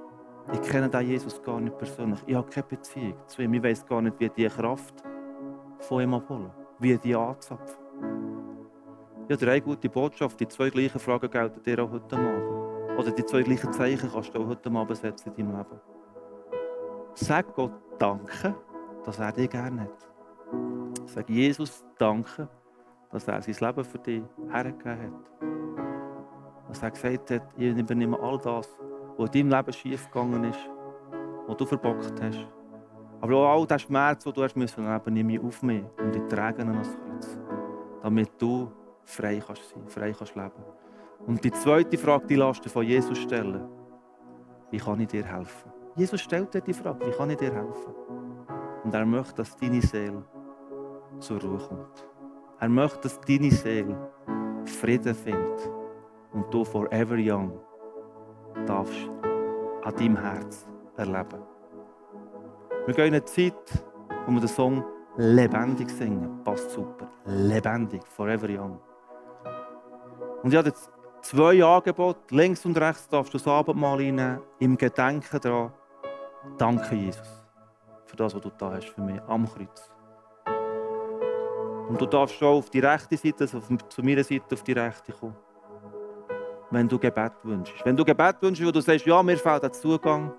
Ich 0.51 0.61
kenne 0.61 0.89
den 0.89 1.07
Jesus 1.07 1.41
gar 1.43 1.59
nicht 1.59 1.77
persönlich. 1.77 2.19
Ich 2.25 2.35
habe 2.35 2.49
keine 2.49 2.65
Beziehung 2.65 3.13
zu 3.27 3.41
ihm. 3.41 3.53
Ich 3.53 3.63
weiß 3.63 3.85
gar 3.85 4.01
nicht, 4.01 4.19
wie 4.19 4.29
die 4.29 4.47
Kraft 4.47 5.03
von 5.79 6.01
ihm 6.01 6.13
abholen, 6.13 6.51
wie 6.79 6.97
die 6.97 7.15
anzapfen. 7.15 7.77
Ich 9.27 9.35
habe 9.35 9.51
eine 9.51 9.61
gute 9.61 9.89
Botschaft. 9.89 10.39
Die 10.39 10.47
zwei 10.47 10.71
gleichen 10.71 10.99
Fragen 10.99 11.29
gelten 11.29 11.61
dir 11.61 11.83
auch 11.83 11.91
heute 11.91 12.15
Abend. 12.15 12.97
Oder 12.97 13.11
die 13.11 13.25
zwei 13.25 13.43
gleichen 13.43 13.71
Zeichen 13.71 14.09
kannst 14.11 14.33
du 14.33 14.39
auch 14.39 14.47
heute 14.47 14.71
Abend 14.71 14.97
setzen 14.97 15.31
in 15.37 15.45
deinem 15.45 15.57
Leben. 15.57 15.79
Sag 17.13 17.53
Gott 17.53 17.73
Danke, 17.99 18.55
dass 19.05 19.19
er 19.19 19.31
dich 19.31 19.49
gerne 19.49 19.81
hat. 19.81 20.09
Sag 21.05 21.29
Jesus 21.29 21.85
Danke, 21.97 22.47
dass 23.11 23.27
er 23.27 23.41
sein 23.41 23.55
Leben 23.59 23.83
für 23.83 23.99
dich 23.99 24.23
hergegeben 24.49 25.13
hat. 25.13 25.38
Dass 26.69 26.83
er 26.83 26.91
gesagt 26.91 27.31
hat, 27.31 27.41
ich 27.57 27.75
übernehme 27.75 28.17
all 28.19 28.37
das, 28.37 28.69
was 29.17 29.29
in 29.33 29.49
deinem 29.49 29.57
Leben 29.57 29.73
schief 29.73 30.09
gegangen 30.11 30.43
ist, 30.43 30.69
was 31.47 31.57
du 31.57 31.65
verbockt 31.65 32.21
hast. 32.21 32.47
Aber 33.21 33.35
auch 33.35 33.59
all 33.59 33.67
den 33.67 33.79
Schmerz, 33.79 34.23
den 34.23 34.33
du 34.33 34.43
hast 34.43 34.55
müssen 34.55 34.85
erleben, 34.85 35.13
nehme 35.13 35.33
ich 35.33 35.41
auf 35.41 35.63
mich 35.63 35.83
und 35.97 36.15
ich 36.15 36.23
trage 36.29 36.61
ihn 36.61 36.69
ans 36.69 36.95
Kreuz. 36.95 37.39
Damit 38.03 38.29
du 38.37 38.71
frei 39.03 39.41
kannst 39.45 39.69
sein, 39.69 39.87
frei 39.87 40.13
kannst 40.13 40.35
leben. 40.35 40.63
Und 41.25 41.43
die 41.43 41.51
zweite 41.51 41.97
Frage, 41.97 42.27
die 42.27 42.35
lässt 42.35 42.63
du 42.63 42.69
von 42.69 42.85
Jesus 42.85 43.17
stellen. 43.17 43.67
Wie 44.69 44.77
kann 44.77 44.99
ich 44.99 45.07
dir 45.07 45.25
helfen? 45.25 45.71
Jesus 45.95 46.21
stellt 46.21 46.53
dir 46.53 46.61
die 46.61 46.73
Frage, 46.73 47.05
wie 47.05 47.11
kann 47.11 47.31
ich 47.31 47.37
dir 47.37 47.51
helfen? 47.51 47.93
Und 48.83 48.93
er 48.93 49.05
möchte, 49.05 49.35
dass 49.35 49.57
deine 49.57 49.81
Seele 49.81 50.23
zur 51.19 51.41
Ruhe 51.41 51.57
kommt. 51.57 52.07
Er 52.59 52.69
möchte, 52.69 53.01
dass 53.01 53.19
deine 53.21 53.51
Seele 53.51 53.97
Frieden 54.65 55.15
findet 55.15 55.78
und 56.33 56.53
du 56.53 56.63
forever 56.63 57.15
young 57.17 57.59
darfst 58.65 59.09
an 59.83 59.95
deinem 59.95 60.17
Herz 60.17 60.67
erleben. 60.97 61.41
Wir 62.85 62.93
gehen 62.93 63.07
in 63.07 63.13
eine 63.13 63.25
Zeit, 63.25 63.83
wo 64.25 64.31
wir 64.31 64.39
den 64.39 64.49
Song 64.49 64.83
lebendig 65.17 65.89
singen. 65.89 66.43
Passt 66.43 66.71
super. 66.71 67.07
Lebendig, 67.25 68.05
forever 68.07 68.49
young. 68.49 68.79
Und 70.43 70.51
ich 70.51 70.57
habe 70.57 70.69
jetzt 70.69 70.91
zwei 71.21 71.63
Angebote. 71.63 72.19
Links 72.35 72.65
und 72.65 72.77
rechts 72.77 73.07
darfst 73.07 73.33
du 73.33 73.37
das 73.37 73.47
Abendmahl 73.47 73.97
reinnehmen, 73.97 74.41
im 74.59 74.77
Gedenken 74.77 75.39
daran. 75.39 75.73
Danke, 76.57 76.95
Jesus, 76.95 77.45
für 78.05 78.15
das, 78.15 78.33
was 78.33 78.41
du 78.41 78.49
da 78.57 78.71
hast 78.71 78.89
für 78.89 79.01
mich 79.01 79.21
am 79.27 79.45
Kreuz. 79.45 79.91
Und 81.89 81.99
du 81.99 82.05
darfst 82.05 82.35
schon 82.35 82.47
auf 82.47 82.69
die 82.69 82.79
rechte 82.79 83.17
Seite, 83.17 83.43
also 83.43 83.59
zu 83.89 84.03
meiner 84.03 84.23
Seite 84.23 84.53
auf 84.53 84.63
die 84.63 84.73
rechte 84.73 85.11
kommen. 85.11 85.35
Wenn 86.71 86.87
du 86.87 86.99
Gebet 86.99 87.33
wünschst. 87.43 87.83
Wenn 87.83 87.97
du 87.97 88.05
Gebet 88.05 88.35
wünschst, 88.41 88.65
wo 88.65 88.71
du 88.71 88.81
sagst, 88.81 89.05
ja, 89.05 89.23
mir 89.23 89.37
fehlt 89.37 89.63
der 89.63 89.71
Zugang. 89.71 90.31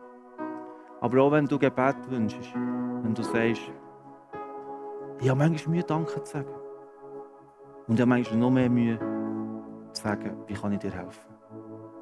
Aber 1.00 1.22
auch 1.22 1.32
wenn 1.32 1.46
du 1.46 1.58
Gebet 1.58 1.96
wünschst, 2.08 2.54
wenn 2.54 3.14
du 3.14 3.22
sagst, 3.22 3.72
ich 5.20 5.28
habe 5.28 5.38
manchmal 5.38 5.74
Mühe, 5.74 5.84
Danke 5.84 6.22
zu 6.22 6.32
sagen. 6.32 6.48
Und 7.86 7.94
ich 7.94 8.00
habe 8.00 8.08
manchmal 8.08 8.38
noch 8.38 8.50
mehr 8.50 8.70
Mühe, 8.70 8.98
zu 9.92 10.02
sagen, 10.02 10.36
wie 10.46 10.54
kann 10.54 10.72
ich 10.72 10.78
dir 10.78 10.92
helfen. 10.92 11.20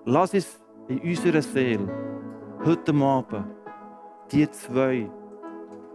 Lass 0.04 0.34
uns 0.34 0.60
in 0.88 1.00
unserer 1.00 1.42
Seele 1.42 1.88
heute 2.64 2.94
Abend 2.94 3.46
die 4.30 4.48
zwei 4.50 5.10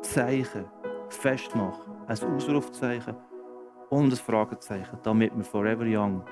Zeichen 0.02 0.65
festmachen. 1.10 1.93
Ein 2.08 2.36
Ausrufzeichen 2.36 3.15
und 3.89 4.12
ein 4.12 4.17
Fragezeichen, 4.17 4.98
damit 5.04 5.36
wir 5.36 5.43
forever 5.43 5.86
young 5.86 6.24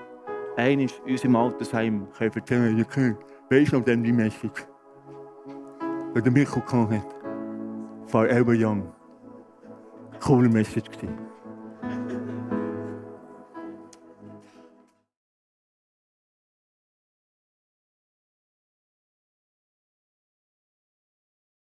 einmal 0.58 0.88
uns 1.08 1.24
im 1.24 1.36
Altersheim 1.36 2.08
können 2.18 2.32
erzählen 2.36 2.88
können, 2.88 3.18
weißt 3.50 3.72
du 3.72 3.78
noch 3.78 3.86
die 3.86 4.12
Message, 4.12 4.66
die 6.16 6.22
der 6.22 6.32
Michael 6.32 6.64
hat? 6.90 7.16
Forever 8.08 8.54
young. 8.54 8.92
Coole 10.20 10.50
Message. 10.50 10.90